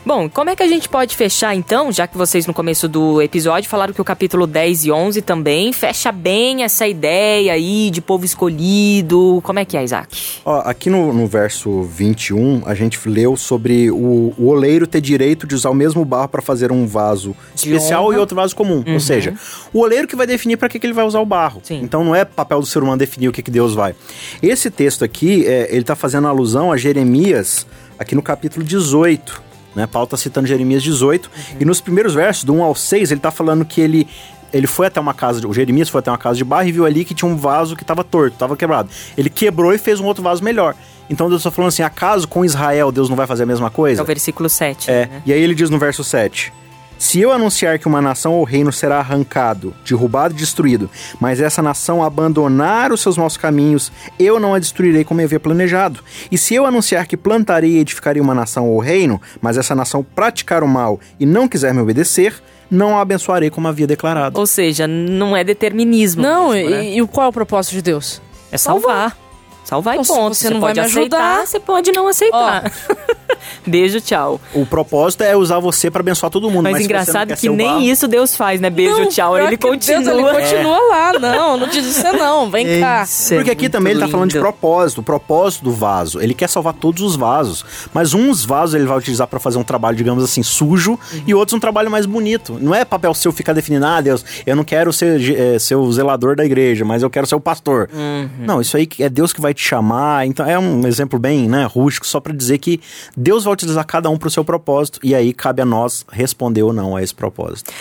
Bom, 0.06 0.30
como 0.30 0.50
é 0.50 0.56
que 0.56 0.64
a 0.64 0.68
gente 0.68 0.88
pode 0.88 1.16
fechar 1.16 1.54
então, 1.56 1.92
já 1.92 2.08
que 2.08 2.18
vocês 2.18 2.48
no 2.48 2.54
começo 2.54 2.88
do 2.88 3.22
episódio 3.22 3.70
falaram 3.70 3.94
que 3.94 4.02
o 4.02 4.06
capítulo 4.06 4.48
10 4.48 4.86
e 4.86 4.92
11 4.92 5.22
também 5.22 5.74
fecha 5.74 6.12
bem 6.12 6.64
essa 6.64 6.88
ideia 6.88 7.54
aí 7.54 7.90
de 7.92 8.02
povo 8.02 8.24
escolhido. 8.24 9.42
Como 9.44 9.60
é 9.60 9.66
que 9.66 9.76
é, 9.76 9.84
Isaac? 9.84 10.42
Ó, 10.46 10.62
aqui 10.62 10.90
no, 10.90 11.14
no 11.14 11.28
verso 11.28 11.84
21, 11.84 12.64
a 12.66 12.74
gente 12.74 12.98
leu 13.10 13.36
sobre 13.36 13.92
o, 13.92 14.34
o 14.38 14.48
oleiro 14.48 14.88
ter 14.88 15.02
direito 15.02 15.46
de 15.46 15.54
usar 15.54 15.70
o 15.70 15.76
mesmo 15.76 16.06
barro 16.06 16.30
para 16.30 16.42
fazer 16.42 16.72
um 16.72 16.88
vaso 16.88 17.36
de 17.54 17.74
especial 17.74 18.06
honra. 18.06 18.16
e 18.16 18.20
outro 18.20 18.36
vaso 18.36 18.56
comum. 18.56 18.84
Uhum. 18.88 18.94
Ou 18.94 19.00
seja, 19.00 19.34
o 19.74 19.80
oleiro 19.80 20.08
que 20.08 20.16
vai 20.16 20.26
definir 20.26 20.58
para 20.58 20.70
que, 20.70 20.80
que 20.80 20.86
ele 20.86 20.94
vai 20.94 21.06
usar 21.06 21.20
o 21.20 21.26
barro. 21.26 21.60
Sim. 21.64 21.82
Então 21.84 22.06
não 22.06 22.16
é 22.16 22.24
papel 22.24 22.62
do 22.62 22.66
ser 22.66 22.82
humano 22.82 22.98
definir 22.98 23.28
o 23.28 23.32
que, 23.32 23.44
que 23.44 23.52
Deus 23.52 23.74
vai. 23.74 23.94
Esse 24.42 24.72
texto 24.72 25.04
aqui, 25.04 25.46
é, 25.46 25.68
ele 25.70 25.82
está 25.82 25.96
fazendo 25.96 26.28
alusão 26.28 26.72
a 26.72 26.78
Jeremias, 26.78 27.68
aqui 27.98 28.16
no 28.16 28.24
capítulo 28.24 28.66
18 28.66 29.49
né? 29.76 29.88
Paulo 29.88 30.06
está 30.06 30.18
citando 30.18 30.48
Jeremias 30.48 30.84
18, 30.84 31.26
uhum. 31.26 31.56
e 31.60 31.66
nos 31.66 31.82
primeiros 31.82 32.14
versos, 32.14 32.44
do 32.44 32.54
1 32.54 32.64
ao 32.64 32.76
6, 32.76 33.12
ele 33.12 33.20
está 33.20 33.32
falando 33.32 33.66
que 33.66 33.82
ele 33.82 34.08
ele 34.52 34.68
foi 34.68 34.88
até 34.88 35.00
uma 35.00 35.14
casa, 35.14 35.48
o 35.48 35.54
Jeremias 35.54 35.90
foi 35.90 36.00
até 36.00 36.10
uma 36.10 36.18
casa 36.18 36.38
de 36.38 36.44
barro 36.44 36.68
e 36.68 36.72
viu 36.72 36.86
ali 36.86 37.06
que 37.06 37.14
tinha 37.14 37.30
um 37.30 37.36
vaso 37.36 37.76
que 37.76 37.84
estava 37.84 38.04
torto, 38.04 38.34
estava 38.34 38.58
quebrado. 38.58 38.90
Ele 39.16 39.30
quebrou 39.30 39.72
e 39.74 39.78
fez 39.78 40.00
um 40.00 40.06
outro 40.06 40.24
vaso 40.24 40.44
melhor. 40.44 40.76
Então 41.10 41.30
Deus 41.30 41.42
está 41.42 41.52
falando 41.52 41.70
assim: 41.70 41.84
acaso 41.84 42.28
com 42.28 42.44
Israel 42.44 42.92
Deus 42.92 43.10
não 43.10 43.16
vai 43.16 43.28
fazer 43.28 43.44
a 43.44 43.46
mesma 43.46 43.70
coisa? 43.70 44.02
É 44.02 44.04
o 44.04 44.06
versículo 44.06 44.50
7. 44.50 44.90
É. 44.90 45.06
Né? 45.06 45.22
E 45.26 45.34
aí 45.34 45.42
ele 45.42 45.56
diz 45.56 45.70
no 45.70 45.78
verso 45.78 46.04
7: 46.04 46.52
se 47.00 47.22
eu 47.22 47.32
anunciar 47.32 47.80
que 47.80 47.88
uma 47.88 48.02
nação 48.02 48.34
ou 48.34 48.44
reino 48.44 48.74
será 48.74 49.00
arrancado, 49.00 49.74
derrubado 49.86 50.34
e 50.34 50.38
destruído, 50.38 50.90
mas 51.18 51.40
essa 51.40 51.62
nação 51.62 52.04
abandonar 52.04 52.92
os 52.92 53.00
seus 53.00 53.18
maus 53.18 53.38
caminhos, 53.38 53.90
eu 54.20 54.38
não 54.38 54.54
a 54.54 54.60
destruirei 54.60 55.06
como 55.06 55.22
havia 55.22 55.40
planejado. 55.40 56.02
E 56.30 56.38
se 56.38 56.54
eu 56.54 56.66
anunciar 56.66 57.08
que 57.08 57.16
plantarei 57.16 57.72
e 57.72 57.80
edificarei 57.80 58.22
uma 58.22 58.36
nação 58.36 58.68
ou 58.68 58.80
reino, 58.80 59.20
mas 59.42 59.58
essa 59.58 59.74
nação 59.74 60.04
praticar 60.04 60.62
o 60.62 60.68
mal 60.68 61.00
e 61.18 61.26
não 61.26 61.48
quiser 61.48 61.74
me 61.74 61.80
obedecer, 61.80 62.36
não 62.70 62.98
a 62.98 63.02
abençoarei 63.02 63.50
como 63.50 63.70
havia 63.70 63.88
declarado. 63.88 64.38
Ou 64.38 64.46
seja, 64.46 64.86
não 64.86 65.36
é 65.36 65.44
determinismo. 65.44 66.22
Não, 66.22 66.50
mesmo, 66.50 66.70
né? 66.70 66.84
e, 66.84 67.00
e 67.00 67.08
qual 67.08 67.28
é 67.28 67.30
o 67.30 67.34
propósito 67.34 67.76
de 67.76 67.82
Deus? 67.82 68.22
É 68.52 68.58
salvar. 68.58 69.18
Salvar 69.64 69.96
e 69.96 69.98
ponto. 70.00 70.36
Você, 70.36 70.48
você 70.48 70.54
não 70.54 70.60
vai 70.60 70.74
me 70.74 70.80
aceitar, 70.82 71.00
ajudar, 71.02 71.48
você 71.48 71.60
pode 71.60 71.92
não 71.94 72.08
aceitar. 72.08 72.72
Beijo, 73.66 74.02
tchau. 74.02 74.40
O 74.54 74.66
propósito 74.66 75.24
é 75.24 75.36
usar 75.36 75.60
você 75.60 75.90
para 75.90 76.02
abençoar 76.02 76.32
todo 76.32 76.50
mundo. 76.50 76.64
Mas, 76.64 76.74
mas 76.74 76.86
engraçado 76.86 77.36
que 77.36 77.50
nem 77.50 77.68
barro... 77.68 77.82
isso 77.82 78.08
Deus 78.08 78.36
faz, 78.36 78.60
né? 78.60 78.70
Beijo, 78.70 78.98
não, 78.98 79.10
tchau. 79.10 79.38
Ele 79.38 79.58
continua. 79.58 80.02
Deus, 80.02 80.18
ele 80.18 80.24
continua 80.24 80.78
é. 80.78 80.90
lá. 80.90 81.20
Não, 81.20 81.58
não 81.58 81.68
diz 81.68 81.86
isso 81.86 82.14
não. 82.14 82.50
Vem 82.50 82.68
é 82.68 82.80
cá. 82.80 83.06
Porque 83.30 83.52
aqui 83.52 83.70
também 83.70 83.94
lindo. 83.94 84.04
ele 84.04 84.12
tá 84.12 84.18
falando 84.18 84.32
de 84.32 84.40
propósito. 84.40 85.02
O 85.02 85.04
propósito 85.04 85.64
do 85.64 85.72
vaso. 85.72 86.22
Ele 86.22 86.34
quer 86.34 86.50
salvar 86.50 86.74
todos 86.74 87.02
os 87.02 87.16
vasos. 87.16 87.66
Mas 87.94 88.14
uns 88.14 88.46
vasos 88.46 88.76
ele 88.76 88.86
vai 88.86 88.98
utilizar 88.98 89.28
para 89.28 89.40
fazer 89.40 89.58
um 89.58 89.64
trabalho, 89.64 89.96
digamos 89.96 90.24
assim, 90.24 90.44
sujo. 90.44 90.92
Uhum. 90.92 91.24
E 91.28 91.34
outros 91.34 91.56
um 91.56 91.60
trabalho 91.60 91.92
mais 91.92 92.06
bonito. 92.06 92.58
Não 92.60 92.74
é 92.74 92.84
papel 92.84 93.14
seu 93.14 93.32
ficar 93.32 93.54
definindo, 93.54 93.86
ah, 93.86 94.02
Deus, 94.02 94.26
eu 94.46 94.56
não 94.56 94.64
quero 94.64 94.92
ser, 94.92 95.20
é, 95.38 95.60
ser 95.60 95.76
o 95.76 95.92
zelador 95.92 96.36
da 96.36 96.46
igreja, 96.46 96.84
mas 96.84 97.04
eu 97.04 97.10
quero 97.10 97.28
ser 97.28 97.36
o 97.36 97.40
pastor. 97.40 97.90
Uhum. 97.94 98.30
Não, 98.40 98.62
isso 98.62 98.76
aí 98.76 98.88
é 99.00 99.10
Deus 99.10 99.34
que 99.34 99.42
vai 99.42 99.54
te 99.54 99.62
chamar. 99.62 100.26
Então 100.26 100.46
é 100.46 100.58
um 100.58 100.88
exemplo 100.88 101.20
bem 101.20 101.48
né, 101.48 101.66
rústico, 101.66 102.08
só 102.08 102.20
para 102.20 102.34
dizer 102.34 102.58
que 102.58 102.80
Deus 103.16 103.29
vai 103.38 103.54
utilizar 103.54 103.86
cada 103.86 104.10
um 104.10 104.18
para 104.18 104.28
o 104.28 104.32
seu 104.32 104.44
propósito 104.44 105.00
e 105.04 105.14
aí 105.14 105.34
cabe 105.34 105.62
a 105.62 105.66
nós 105.66 106.06
responder 106.12 106.64
ou 106.64 106.74
não 106.74 106.96
a 106.96 107.04
esse 107.04 107.14
propósito. 107.14 107.72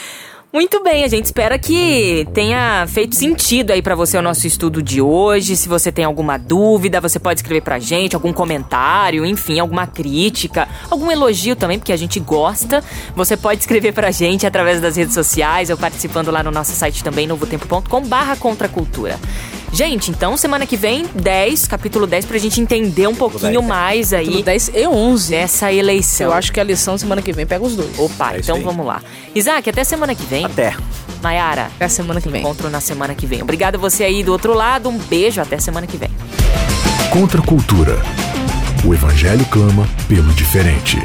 Muito 0.51 0.83
bem, 0.83 1.05
a 1.05 1.09
gente 1.09 1.27
espera 1.27 1.59
que 1.59 2.27
tenha 2.33 2.87
feito 2.89 3.15
sentido 3.15 3.71
aí 3.71 3.83
para 3.83 3.95
você 3.95 4.17
o 4.17 4.23
nosso 4.23 4.47
estudo 4.47 4.83
de 4.83 4.99
hoje. 4.99 5.55
Se 5.55 5.69
você 5.69 5.93
tem 5.93 6.07
alguma 6.07 6.39
dúvida, 6.39 7.03
você 7.03 7.19
pode 7.19 7.41
escrever 7.41 7.61
pra 7.61 7.79
gente, 7.79 8.17
algum 8.17 8.33
comentário, 8.33 9.27
enfim, 9.27 9.61
alguma 9.61 9.87
crítica, 9.87 10.67
algum 10.91 11.11
elogio 11.11 11.55
também, 11.55 11.79
porque 11.79 11.93
a 11.93 11.99
gente 11.99 12.19
gosta. 12.19 12.83
Você 13.15 13.37
pode 13.37 13.61
escrever 13.61 13.93
pra 13.93 14.11
gente 14.11 14.47
através 14.47 14.81
das 14.81 14.97
redes 14.97 15.13
sociais 15.13 15.69
ou 15.69 15.77
participando 15.77 16.31
lá 16.31 16.43
no 16.43 16.51
nosso 16.51 16.73
site 16.73 17.05
também, 17.05 17.27
novotempo.com/barra 17.27 18.35
contracultura. 18.37 19.21
Gente, 19.73 20.11
então 20.11 20.37
semana 20.37 20.67
que 20.67 20.77
vem, 20.77 21.07
10, 21.15 21.67
capítulo 21.67 22.07
10, 22.07 22.25
pra 22.25 22.39
gente 22.39 22.61
entender 22.61 23.07
um 23.07 23.15
pouquinho 23.15 23.63
mais 23.63 24.13
aí. 24.13 24.25
Capítulo 24.25 24.45
10 24.45 24.71
e 24.75 24.87
11. 24.87 25.31
Dessa 25.31 25.73
eleição. 25.73 26.29
Eu 26.29 26.33
acho 26.33 26.53
que 26.53 26.59
a 26.59 26.65
lição 26.65 26.97
semana 26.97 27.21
que 27.23 27.33
vem 27.33 27.47
pega 27.47 27.65
os 27.65 27.77
dois. 27.77 27.99
Opa, 27.99 28.35
é 28.35 28.39
então 28.39 28.61
vamos 28.63 28.85
lá. 28.87 29.03
Isaac, 29.35 29.69
até 29.69 29.85
semana 29.85 30.15
que 30.15 30.25
vem. 30.25 30.45
Até. 30.45 30.75
Nayara. 31.23 31.71
Até 31.77 31.89
semana 31.89 32.21
que 32.21 32.29
vem. 32.29 32.41
Encontro 32.41 32.71
na 32.71 32.81
semana 32.81 33.15
que 33.15 33.27
vem. 33.27 33.43
Obrigado 33.43 33.79
você 33.79 34.05
aí 34.05 34.23
do 34.23 34.33
outro 34.33 34.55
lado. 34.55 34.89
Um 34.89 34.99
beijo, 34.99 35.41
até 35.41 35.59
semana 35.59 35.87
que 35.87 35.97
vem. 35.97 36.11
Contra 37.11 37.41
a 37.41 37.45
cultura. 37.45 38.01
O 38.85 38.95
evangelho 38.95 39.45
clama 39.47 39.89
pelo 40.09 40.33
diferente. 40.33 40.99